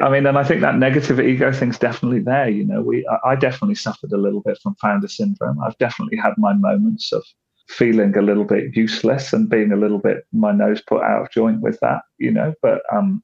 I 0.03 0.11
mean, 0.11 0.27
and 0.27 0.37
I 0.37 0.43
think 0.43 0.63
that 0.63 0.79
negative 0.79 1.21
ego 1.21 1.53
thing's 1.53 1.79
definitely 1.79 2.19
there. 2.19 2.49
You 2.49 2.65
know, 2.65 2.83
we 2.83 3.07
I 3.25 3.37
definitely 3.37 3.77
suffered 3.77 4.11
a 4.13 4.17
little 4.17 4.41
bit 4.41 4.59
from 4.61 4.75
founder 4.75 5.07
syndrome. 5.07 5.61
I've 5.63 5.79
definitely 5.79 6.17
had 6.17 6.35
my 6.37 6.55
moments 6.55 7.13
of 7.13 7.25
feeling 7.69 8.17
a 8.17 8.23
little 8.23 8.45
bit 8.45 8.77
useless 8.77 9.33
and 9.33 9.49
being 9.49 9.71
a 9.71 9.77
little 9.77 10.01
bit 10.01 10.25
my 10.33 10.51
nose 10.51 10.83
put 10.83 11.05
out 11.05 11.23
of 11.23 11.31
joint 11.31 11.61
with 11.61 11.79
that. 11.83 12.03
You 12.19 12.33
know, 12.33 12.53
but 12.63 12.83
um, 12.93 13.23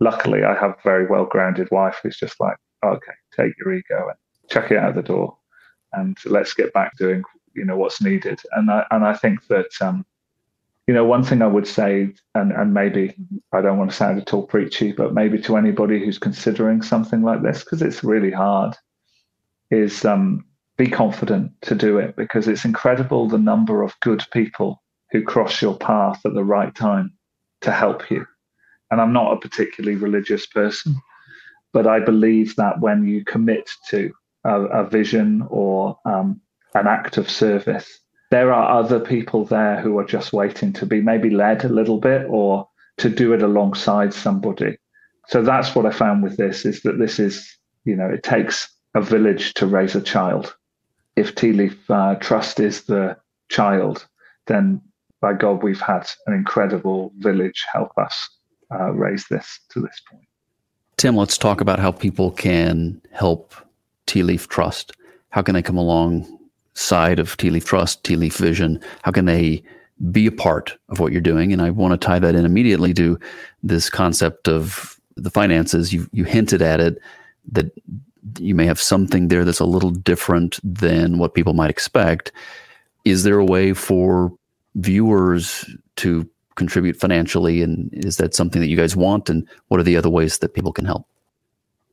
luckily 0.00 0.42
I 0.42 0.54
have 0.54 0.72
a 0.72 0.82
very 0.82 1.06
well 1.06 1.24
grounded 1.24 1.68
wife 1.70 2.00
who's 2.02 2.18
just 2.18 2.40
like, 2.40 2.56
okay, 2.84 3.12
take 3.36 3.52
your 3.56 3.72
ego 3.72 4.08
and 4.08 4.50
chuck 4.50 4.72
it 4.72 4.78
out 4.78 4.96
the 4.96 5.02
door, 5.02 5.38
and 5.92 6.16
let's 6.24 6.52
get 6.52 6.72
back 6.72 6.96
doing 6.98 7.22
you 7.54 7.64
know 7.64 7.76
what's 7.76 8.02
needed. 8.02 8.40
And 8.52 8.72
I 8.72 8.84
and 8.90 9.04
I 9.04 9.14
think 9.14 9.46
that 9.46 9.70
um, 9.80 10.04
you 10.88 10.94
know, 10.94 11.04
one 11.04 11.22
thing 11.22 11.42
I 11.42 11.46
would 11.46 11.66
say, 11.66 12.08
and, 12.34 12.50
and 12.50 12.72
maybe 12.72 13.14
I 13.52 13.60
don't 13.60 13.76
want 13.76 13.90
to 13.90 13.96
sound 13.96 14.18
at 14.18 14.32
all 14.32 14.46
preachy, 14.46 14.90
but 14.90 15.12
maybe 15.12 15.38
to 15.42 15.58
anybody 15.58 16.02
who's 16.02 16.18
considering 16.18 16.80
something 16.80 17.22
like 17.22 17.42
this, 17.42 17.62
because 17.62 17.82
it's 17.82 18.02
really 18.02 18.30
hard, 18.30 18.74
is 19.70 20.06
um, 20.06 20.46
be 20.78 20.88
confident 20.88 21.52
to 21.60 21.74
do 21.74 21.98
it 21.98 22.16
because 22.16 22.48
it's 22.48 22.64
incredible 22.64 23.28
the 23.28 23.38
number 23.38 23.82
of 23.82 24.00
good 24.00 24.24
people 24.32 24.82
who 25.10 25.22
cross 25.22 25.60
your 25.60 25.76
path 25.76 26.24
at 26.24 26.32
the 26.32 26.44
right 26.44 26.74
time 26.74 27.12
to 27.60 27.70
help 27.70 28.10
you. 28.10 28.24
And 28.90 28.98
I'm 28.98 29.12
not 29.12 29.34
a 29.34 29.40
particularly 29.40 29.96
religious 29.96 30.46
person, 30.46 30.96
but 31.74 31.86
I 31.86 32.00
believe 32.00 32.56
that 32.56 32.80
when 32.80 33.06
you 33.06 33.26
commit 33.26 33.70
to 33.90 34.10
a, 34.44 34.62
a 34.62 34.88
vision 34.88 35.46
or 35.50 35.98
um, 36.06 36.40
an 36.74 36.86
act 36.86 37.18
of 37.18 37.28
service, 37.28 38.00
there 38.30 38.52
are 38.52 38.78
other 38.78 39.00
people 39.00 39.44
there 39.44 39.80
who 39.80 39.98
are 39.98 40.04
just 40.04 40.32
waiting 40.32 40.72
to 40.74 40.86
be 40.86 41.00
maybe 41.00 41.30
led 41.30 41.64
a 41.64 41.68
little 41.68 41.98
bit 41.98 42.26
or 42.28 42.68
to 42.98 43.08
do 43.08 43.32
it 43.32 43.42
alongside 43.42 44.12
somebody. 44.12 44.76
So 45.28 45.42
that's 45.42 45.74
what 45.74 45.86
I 45.86 45.90
found 45.90 46.22
with 46.22 46.36
this 46.36 46.64
is 46.64 46.82
that 46.82 46.98
this 46.98 47.18
is, 47.18 47.56
you 47.84 47.96
know, 47.96 48.08
it 48.08 48.22
takes 48.22 48.68
a 48.94 49.00
village 49.00 49.54
to 49.54 49.66
raise 49.66 49.94
a 49.94 50.00
child. 50.00 50.54
If 51.16 51.34
Tea 51.34 51.52
Leaf 51.52 51.90
uh, 51.90 52.16
Trust 52.16 52.60
is 52.60 52.84
the 52.84 53.16
child, 53.48 54.06
then 54.46 54.80
by 55.20 55.34
God, 55.34 55.62
we've 55.62 55.80
had 55.80 56.06
an 56.26 56.34
incredible 56.34 57.12
village 57.18 57.64
help 57.72 57.92
us 57.98 58.28
uh, 58.72 58.92
raise 58.92 59.26
this 59.28 59.60
to 59.70 59.80
this 59.80 60.00
point. 60.10 60.24
Tim, 60.96 61.16
let's 61.16 61.38
talk 61.38 61.60
about 61.60 61.78
how 61.78 61.92
people 61.92 62.30
can 62.30 63.00
help 63.12 63.54
Tea 64.06 64.22
Leaf 64.22 64.48
Trust. 64.48 64.92
How 65.30 65.42
can 65.42 65.54
they 65.54 65.62
come 65.62 65.76
along 65.76 66.37
side 66.78 67.18
of 67.18 67.36
Tea 67.36 67.50
Leaf 67.50 67.64
Trust, 67.64 68.04
Tea 68.04 68.16
Leaf 68.16 68.36
Vision? 68.36 68.80
How 69.02 69.10
can 69.10 69.24
they 69.24 69.62
be 70.10 70.26
a 70.26 70.32
part 70.32 70.78
of 70.88 71.00
what 71.00 71.12
you're 71.12 71.20
doing? 71.20 71.52
And 71.52 71.60
I 71.60 71.70
want 71.70 71.92
to 71.92 72.06
tie 72.06 72.18
that 72.20 72.34
in 72.34 72.44
immediately 72.44 72.94
to 72.94 73.18
this 73.62 73.90
concept 73.90 74.48
of 74.48 74.98
the 75.16 75.30
finances. 75.30 75.92
You 75.92 76.08
you 76.12 76.24
hinted 76.24 76.62
at 76.62 76.80
it 76.80 76.98
that 77.50 77.72
you 78.38 78.54
may 78.54 78.66
have 78.66 78.80
something 78.80 79.28
there 79.28 79.44
that's 79.44 79.60
a 79.60 79.64
little 79.64 79.90
different 79.90 80.60
than 80.62 81.18
what 81.18 81.34
people 81.34 81.54
might 81.54 81.70
expect. 81.70 82.30
Is 83.04 83.24
there 83.24 83.38
a 83.38 83.44
way 83.44 83.72
for 83.72 84.32
viewers 84.76 85.64
to 85.96 86.28
contribute 86.54 86.96
financially 86.96 87.62
and 87.62 87.88
is 87.92 88.16
that 88.16 88.34
something 88.34 88.60
that 88.60 88.68
you 88.68 88.76
guys 88.76 88.96
want 88.96 89.30
and 89.30 89.48
what 89.68 89.80
are 89.80 89.84
the 89.84 89.96
other 89.96 90.10
ways 90.10 90.38
that 90.38 90.54
people 90.54 90.72
can 90.72 90.84
help 90.84 91.06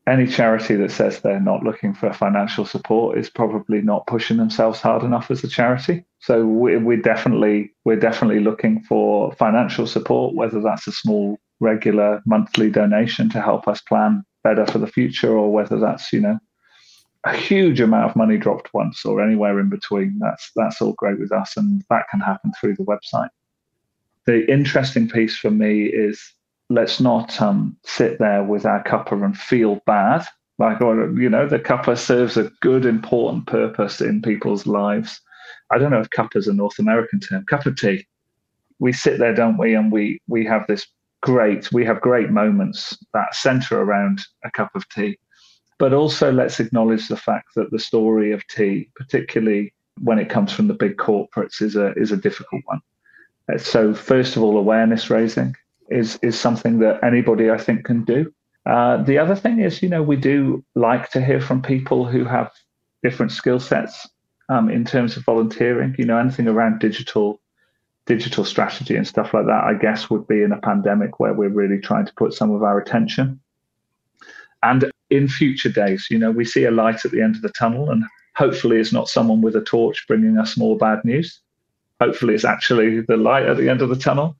any 0.08 0.28
charity 0.28 0.76
that 0.76 0.92
says 0.92 1.20
they're 1.20 1.40
not 1.40 1.64
looking 1.64 1.94
for 1.94 2.14
financial 2.14 2.66
support 2.66 3.18
is 3.18 3.30
probably 3.30 3.82
not 3.82 4.06
pushing 4.06 4.38
themselves 4.38 4.80
hard 4.80 5.04
enough 5.04 5.32
as 5.32 5.44
a 5.44 5.48
charity. 5.48 6.06
So 6.20 6.46
we, 6.46 6.78
we're 6.78 7.02
definitely 7.02 7.74
we're 7.86 7.96
definitely 8.00 8.40
looking 8.40 8.82
for 8.84 9.32
financial 9.34 9.88
support, 9.88 10.36
whether 10.36 10.62
that's 10.62 10.88
a 10.88 10.92
small 10.92 11.40
regular 11.60 12.22
monthly 12.26 12.70
donation 12.70 13.30
to 13.30 13.42
help 13.42 13.68
us 13.68 13.82
plan 13.82 14.24
better 14.44 14.66
for 14.68 14.78
the 14.78 14.88
future, 14.88 15.36
or 15.36 15.52
whether 15.52 15.80
that's 15.80 16.14
you 16.14 16.22
know 16.22 16.38
a 17.24 17.36
huge 17.36 17.82
amount 17.82 18.12
of 18.12 18.16
money 18.16 18.38
dropped 18.38 18.72
once 18.76 19.04
or 19.06 19.24
anywhere 19.24 19.60
in 19.60 19.70
between. 19.70 20.20
That's 20.20 20.52
that's 20.56 20.82
all 20.82 20.94
great 20.94 21.20
with 21.20 21.32
us, 21.32 21.58
and 21.58 21.84
that 21.90 22.08
can 22.12 22.20
happen 22.20 22.52
through 22.60 22.76
the 22.76 22.86
website. 22.86 23.30
The 24.26 24.52
interesting 24.52 25.10
piece 25.10 25.36
for 25.36 25.50
me 25.50 25.86
is 25.86 26.34
let's 26.70 27.00
not 27.00 27.42
um, 27.42 27.78
sit 27.84 28.20
there 28.20 28.44
with 28.44 28.66
our 28.66 28.84
cuppa 28.84 29.24
and 29.24 29.38
feel 29.38 29.82
bad. 29.86 30.26
Like, 30.58 30.82
or, 30.82 31.12
you 31.20 31.30
know, 31.30 31.48
the 31.48 31.60
cuppa 31.60 31.98
serves 31.98 32.38
a 32.38 32.52
good, 32.62 32.86
important 32.86 33.48
purpose 33.48 34.02
in 34.02 34.22
people's 34.22 34.66
lives. 34.66 35.20
I 35.72 35.78
don't 35.78 35.92
know 35.92 36.00
if 36.00 36.10
cuppa 36.10 36.38
is 36.38 36.48
a 36.48 36.54
North 36.54 36.80
American 36.80 37.20
term. 37.20 37.46
Cup 37.46 37.66
of 37.66 37.76
tea. 37.76 38.06
We 38.80 38.94
sit 38.94 39.20
there, 39.20 39.34
don't 39.34 39.58
we? 39.58 39.74
And 39.74 39.92
we 39.92 40.22
we 40.28 40.46
have 40.46 40.66
this 40.68 40.86
great, 41.22 41.72
we 41.72 41.86
have 41.86 42.02
great 42.02 42.30
moments 42.30 42.98
that 43.14 43.34
center 43.34 43.82
around 43.82 44.22
a 44.44 44.52
cup 44.52 44.70
of 44.76 44.88
tea. 44.90 45.18
But 45.78 45.94
also, 45.94 46.32
let's 46.32 46.60
acknowledge 46.60 47.08
the 47.08 47.18
fact 47.18 47.50
that 47.56 47.72
the 47.72 47.80
story 47.80 48.32
of 48.32 48.46
tea, 48.48 48.90
particularly 48.96 49.74
when 50.02 50.20
it 50.20 50.30
comes 50.30 50.52
from 50.52 50.68
the 50.68 50.74
big 50.74 50.98
corporates, 50.98 51.62
is 51.62 51.76
a 51.76 51.94
is 51.94 52.12
a 52.12 52.18
difficult 52.18 52.62
one. 52.66 52.82
So, 53.58 53.94
first 53.94 54.36
of 54.36 54.44
all, 54.44 54.58
awareness 54.58 55.10
raising 55.10 55.56
is 55.90 56.18
is 56.22 56.40
something 56.40 56.80
that 56.80 57.04
anybody 57.04 57.50
I 57.50 57.58
think 57.58 57.86
can 57.86 58.04
do. 58.04 58.34
Uh, 58.66 59.04
the 59.04 59.18
other 59.18 59.36
thing 59.36 59.60
is, 59.60 59.84
you 59.84 59.90
know, 59.90 60.02
we 60.02 60.16
do 60.16 60.64
like 60.74 61.12
to 61.12 61.24
hear 61.24 61.40
from 61.40 61.62
people 61.62 62.06
who 62.06 62.26
have 62.26 62.52
different 63.04 63.32
skill 63.32 63.60
sets 63.60 64.08
um, 64.50 64.70
in 64.70 64.84
terms 64.84 65.18
of 65.18 65.24
volunteering. 65.24 65.96
You 65.98 66.06
know, 66.06 66.18
anything 66.18 66.48
around 66.48 66.80
digital 66.80 67.40
digital 68.06 68.46
strategy 68.46 68.96
and 68.96 69.08
stuff 69.08 69.34
like 69.34 69.46
that. 69.46 69.64
I 69.64 69.74
guess 69.74 70.10
would 70.10 70.28
be 70.28 70.44
in 70.44 70.52
a 70.52 70.62
pandemic 70.62 71.20
where 71.20 71.34
we're 71.34 71.50
really 71.50 71.80
trying 71.80 72.06
to 72.06 72.14
put 72.14 72.34
some 72.34 72.52
of 72.52 72.64
our 72.64 72.80
attention. 72.80 73.40
And 74.64 74.92
in 75.10 75.28
future 75.28 75.70
days, 75.70 76.08
you 76.10 76.18
know, 76.18 76.32
we 76.32 76.46
see 76.46 76.66
a 76.66 76.72
light 76.72 77.06
at 77.06 77.12
the 77.12 77.22
end 77.22 77.36
of 77.36 77.42
the 77.42 77.50
tunnel, 77.50 77.92
and 77.92 78.04
hopefully, 78.36 78.78
it's 78.78 78.94
not 78.94 79.10
someone 79.10 79.42
with 79.42 79.56
a 79.56 79.62
torch 79.62 80.06
bringing 80.08 80.38
us 80.38 80.58
more 80.58 80.78
bad 80.78 81.04
news. 81.06 81.40
hopefully 82.02 82.34
it's 82.34 82.44
actually 82.46 83.02
the 83.02 83.16
light 83.16 83.46
at 83.46 83.58
the 83.58 83.70
end 83.70 83.82
of 83.82 83.90
the 83.90 83.96
tunnel. 83.96 84.36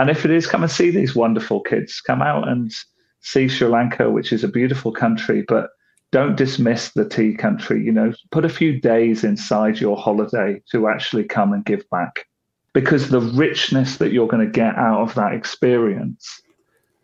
And 0.00 0.08
if 0.08 0.24
it 0.24 0.30
is, 0.30 0.46
come 0.46 0.62
and 0.62 0.72
see 0.72 0.90
these 0.90 1.14
wonderful 1.14 1.60
kids. 1.60 2.00
Come 2.00 2.22
out 2.22 2.48
and 2.48 2.72
see 3.20 3.48
Sri 3.48 3.68
Lanka, 3.68 4.10
which 4.10 4.32
is 4.32 4.42
a 4.42 4.48
beautiful 4.48 4.92
country, 4.92 5.44
but 5.46 5.68
don't 6.10 6.38
dismiss 6.38 6.92
the 6.92 7.06
tea 7.06 7.34
country. 7.34 7.84
You 7.84 7.92
know, 7.92 8.14
put 8.30 8.46
a 8.46 8.48
few 8.48 8.80
days 8.80 9.24
inside 9.24 9.78
your 9.78 9.98
holiday 9.98 10.62
to 10.70 10.88
actually 10.88 11.24
come 11.24 11.52
and 11.52 11.66
give 11.66 11.84
back 11.90 12.26
because 12.72 13.10
the 13.10 13.20
richness 13.20 13.98
that 13.98 14.10
you're 14.10 14.26
going 14.26 14.46
to 14.46 14.50
get 14.50 14.74
out 14.76 15.02
of 15.02 15.14
that 15.16 15.34
experience 15.34 16.40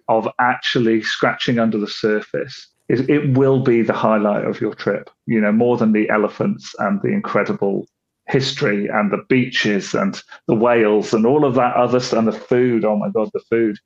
of 0.09 0.27
actually 0.39 1.03
scratching 1.03 1.59
under 1.59 1.77
the 1.77 1.89
surface 1.89 2.69
is 2.89 3.01
it 3.11 3.37
will 3.37 3.61
be 3.61 3.83
the 3.83 3.93
highlight 3.93 4.45
of 4.45 4.61
your 4.61 4.73
trip 4.73 5.11
you 5.27 5.41
know 5.41 5.51
more 5.51 5.77
than 5.77 5.91
the 5.91 6.09
elephants 6.09 6.73
and 6.79 7.03
the 7.03 7.09
incredible 7.09 7.85
history 8.29 8.89
and 8.89 9.11
the 9.11 9.25
beaches 9.29 9.95
and 9.95 10.23
the 10.47 10.55
whales 10.55 11.15
and 11.15 11.27
all 11.27 11.45
of 11.45 11.55
that 11.55 11.75
other 11.77 12.01
stuff 12.01 12.19
and 12.19 12.29
the 12.29 12.33
food 12.33 12.85
oh 12.85 12.97
my 12.97 13.09
god 13.11 13.31
the 13.33 13.41
food. 13.41 13.79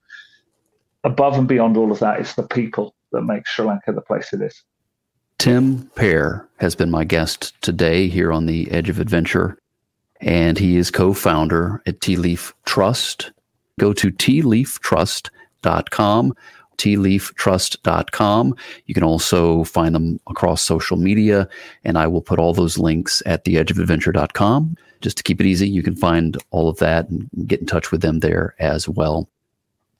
Above 1.04 1.38
and 1.38 1.48
beyond 1.48 1.76
all 1.76 1.92
of 1.92 1.98
that 1.98 2.20
is 2.20 2.34
the 2.34 2.42
people 2.42 2.94
that 3.12 3.22
make 3.22 3.46
sri 3.46 3.64
lanka 3.64 3.92
the 3.92 4.00
place 4.00 4.32
it 4.32 4.42
is. 4.42 4.64
Tim 5.38 5.90
Pare 5.94 6.48
has 6.58 6.74
been 6.74 6.90
my 6.90 7.04
guest 7.04 7.54
today 7.62 8.08
here 8.08 8.32
on 8.32 8.46
the 8.46 8.68
edge 8.70 8.88
of 8.88 9.00
adventure 9.00 9.58
and 10.20 10.58
he 10.58 10.76
is 10.76 10.90
co-founder 10.90 11.82
at 11.86 12.00
Tea 12.00 12.16
Leaf 12.16 12.52
Trust. 12.66 13.30
Go 13.78 13.92
to 13.94 14.10
tealeaftrust.com, 14.10 16.34
tealeaftrust.com. 16.80 18.56
You 18.86 18.94
can 18.94 19.04
also 19.04 19.64
find 19.64 19.94
them 19.94 20.18
across 20.28 20.62
social 20.62 20.96
media, 20.96 21.48
and 21.84 21.98
I 21.98 22.06
will 22.06 22.22
put 22.22 22.38
all 22.38 22.54
those 22.54 22.78
links 22.78 23.22
at 23.26 23.44
theedgeofadventure.com. 23.44 24.76
Just 25.02 25.16
to 25.18 25.22
keep 25.22 25.40
it 25.40 25.46
easy, 25.46 25.68
you 25.68 25.82
can 25.82 25.94
find 25.94 26.38
all 26.50 26.68
of 26.68 26.78
that 26.78 27.08
and 27.08 27.28
get 27.46 27.60
in 27.60 27.66
touch 27.66 27.90
with 27.90 28.00
them 28.00 28.20
there 28.20 28.54
as 28.58 28.88
well. 28.88 29.28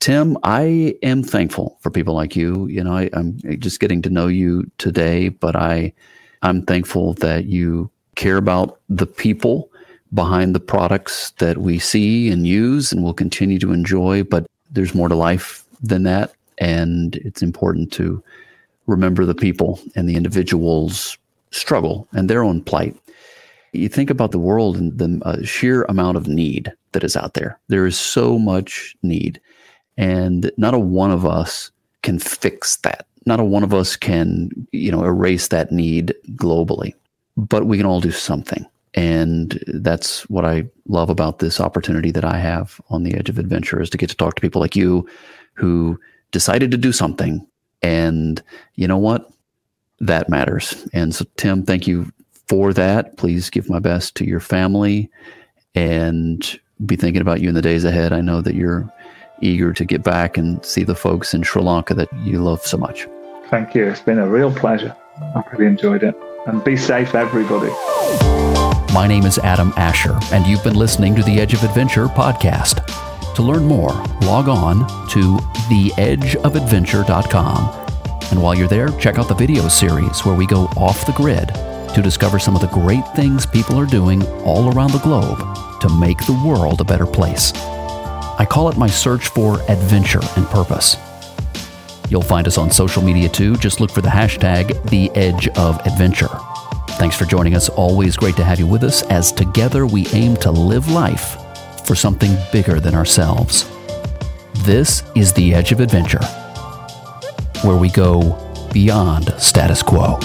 Tim, 0.01 0.39
I 0.43 0.95
am 1.03 1.23
thankful 1.23 1.77
for 1.81 1.91
people 1.91 2.15
like 2.15 2.35
you. 2.35 2.67
You 2.69 2.83
know, 2.83 2.97
I, 2.97 3.11
am 3.13 3.39
just 3.59 3.81
getting 3.81 4.01
to 4.03 4.11
know 4.11 4.29
you 4.29 4.71
today, 4.79 5.29
but 5.29 5.57
I, 5.57 5.93
I'm 6.41 6.63
thankful 6.63 7.13
that 7.15 7.45
you 7.45 7.91
care 8.15 8.39
about 8.39 8.81
the 8.89 9.07
people 9.07 9.71
behind 10.15 10.55
the 10.55 10.61
products 10.61 11.33
that 11.33 11.59
we 11.59 11.79
see 11.79 12.31
and 12.31 12.47
use 12.47 12.93
and 12.93 13.03
will 13.03 13.15
continue 13.15 13.59
to 13.59 13.73
enjoy. 13.73 14.23
But 14.23 14.47
there's 14.71 14.95
more 14.95 15.09
to 15.09 15.15
life 15.15 15.65
than 15.83 16.05
that. 16.05 16.33
And 16.61 17.17
it's 17.17 17.43
important 17.43 17.93
to 17.95 18.23
remember 18.87 19.25
the 19.25 19.35
people 19.35 19.81
and 19.97 20.09
the 20.09 20.17
individuals' 20.17 21.17
struggle 21.51 22.07
and 22.13 22.29
their 22.29 22.45
own 22.45 22.63
plight. 22.63 22.97
You 23.73 23.89
think 23.89 24.11
about 24.11 24.33
the 24.33 24.39
world 24.39 24.77
and 24.77 24.99
the 24.99 25.21
uh, 25.25 25.43
sheer 25.43 25.85
amount 25.85 26.17
of 26.17 26.29
need 26.29 26.73
that 26.93 27.05
is 27.05 27.17
out 27.17 27.35
there. 27.35 27.59
There 27.69 27.87
is 27.87 27.99
so 27.99 28.39
much 28.39 28.97
need, 29.03 29.41
and 29.97 30.51
not 30.57 30.75
a 30.75 30.79
one 30.79 31.11
of 31.11 31.25
us 31.25 31.71
can 32.03 32.19
fix 32.19 32.77
that. 32.77 33.07
Not 33.27 33.41
a 33.41 33.45
one 33.45 33.63
of 33.63 33.73
us 33.73 33.97
can, 33.97 34.51
you 34.73 34.91
know, 34.91 35.05
erase 35.05 35.49
that 35.49 35.71
need 35.71 36.15
globally, 36.33 36.95
but 37.37 37.67
we 37.67 37.77
can 37.77 37.87
all 37.87 38.01
do 38.01 38.11
something. 38.11 38.67
And 38.95 39.63
that's 39.69 40.29
what 40.29 40.45
I 40.45 40.65
love 40.89 41.11
about 41.11 41.39
this 41.39 41.61
opportunity 41.61 42.11
that 42.11 42.25
I 42.25 42.39
have 42.39 42.81
on 42.91 43.05
the 43.05 43.15
edge 43.15 43.29
of 43.29 43.39
adventure 43.39 43.81
is 43.81 43.91
to 43.91 43.99
get 43.99 44.11
to 44.11 44.17
talk 44.17 44.35
to 44.35 44.41
people 44.41 44.61
like 44.61 44.75
you 44.75 45.09
who 45.55 45.99
decided 46.31 46.71
to 46.71 46.77
do 46.77 46.93
something. 46.93 47.47
And 47.83 48.43
you 48.75 48.87
know 48.87 48.99
what? 48.99 49.31
That 50.01 50.29
matters. 50.29 50.89
And 50.93 51.15
so, 51.15 51.25
Tim, 51.37 51.65
thank 51.65 51.87
you 51.87 52.11
for 52.49 52.73
that. 52.73 53.17
Please 53.17 53.51
give 53.51 53.69
my 53.69 53.79
best 53.79 54.15
to 54.17 54.27
your 54.27 54.41
family 54.41 55.11
and 55.75 56.59
be 56.85 56.97
thinking 56.97 57.23
about 57.23 57.41
you 57.41 57.49
in 57.49 57.55
the 57.55 57.63
days 57.63 57.85
ahead. 57.85 58.13
I 58.13 58.21
know 58.21 58.41
that 58.41 58.55
you're 58.55 58.91
eager 59.41 59.73
to 59.73 59.85
get 59.85 60.03
back 60.03 60.37
and 60.37 60.65
see 60.65 60.85
the 60.85 60.95
folks 60.95 61.35
in 61.35 61.43
Sri 61.43 61.63
Lanka 61.63 61.95
that 61.95 62.09
you 62.25 62.43
love 62.43 62.65
so 62.65 62.77
much. 62.77 63.07
Thank 63.49 63.75
you. 63.75 63.85
It's 63.85 64.01
been 64.01 64.19
a 64.19 64.29
real 64.29 64.53
pleasure. 64.55 64.97
I've 65.35 65.51
really 65.53 65.67
enjoyed 65.67 66.03
it. 66.03 66.15
And 66.47 66.65
be 66.65 66.77
safe, 66.77 67.15
everybody. 67.15 67.71
My 68.95 69.07
name 69.07 69.27
is 69.27 69.39
Adam 69.39 69.73
Asher, 69.77 70.19
and 70.33 70.47
you've 70.47 70.65
been 70.65 70.75
listening 70.75 71.15
to 71.17 71.23
the 71.23 71.39
Edge 71.39 71.53
of 71.53 71.63
Adventure 71.63 72.07
podcast. 72.07 73.10
To 73.37 73.43
learn 73.43 73.65
more, 73.65 73.93
log 74.23 74.49
on 74.49 74.81
to 75.11 75.37
theedgeofadventure.com. 75.69 78.31
And 78.31 78.43
while 78.43 78.55
you're 78.55 78.69
there, 78.69 78.89
check 78.99 79.19
out 79.19 79.29
the 79.29 79.35
video 79.35 79.69
series 79.69 80.25
where 80.25 80.37
we 80.37 80.47
go 80.47 80.65
off 80.77 81.07
the 81.07 81.13
grid 81.13 81.49
to 81.95 82.03
discover 82.03 82.39
some 82.39 82.55
of 82.55 82.61
the 82.61 82.69
great 82.69 83.07
things 83.17 83.47
people 83.47 83.79
are 83.79 83.87
doing 83.87 84.25
all 84.43 84.75
around 84.75 84.93
the 84.93 84.99
globe 84.99 85.39
to 85.81 85.89
make 85.99 86.19
the 86.27 86.41
world 86.45 86.81
a 86.81 86.85
better 86.85 87.07
place. 87.07 87.53
I 87.55 88.47
call 88.49 88.69
it 88.69 88.77
my 88.77 88.89
search 88.89 89.29
for 89.29 89.61
adventure 89.69 90.21
and 90.37 90.47
purpose. 90.47 90.97
You'll 92.09 92.23
find 92.23 92.47
us 92.47 92.59
on 92.59 92.71
social 92.71 93.03
media 93.03 93.29
too. 93.29 93.57
Just 93.57 93.81
look 93.81 93.91
for 93.91 94.01
the 94.01 94.09
hashtag 94.09 94.89
The 94.91 95.11
Edge 95.15 95.49
of 95.49 95.85
Adventure. 95.87 96.31
Thanks 96.99 97.17
for 97.17 97.25
joining 97.25 97.55
us. 97.55 97.69
Always 97.69 98.17
great 98.17 98.37
to 98.37 98.45
have 98.45 98.59
you 98.59 98.67
with 98.67 98.83
us 98.83 99.03
as 99.05 99.33
together 99.33 99.87
we 99.87 100.07
aim 100.09 100.37
to 100.39 100.51
live 100.51 100.91
life 100.91 101.37
for 101.87 101.95
something 101.95 102.37
bigger 102.53 102.81
than 102.81 102.95
ourselves. 102.95 103.71
This 104.65 105.03
is 105.15 105.33
the 105.33 105.55
Edge 105.55 105.73
of 105.73 105.81
Adventure, 105.81 106.25
where 107.63 107.77
we 107.77 107.91
go 107.91 108.37
beyond 108.73 109.35
status 109.39 109.83
quo. 109.83 110.19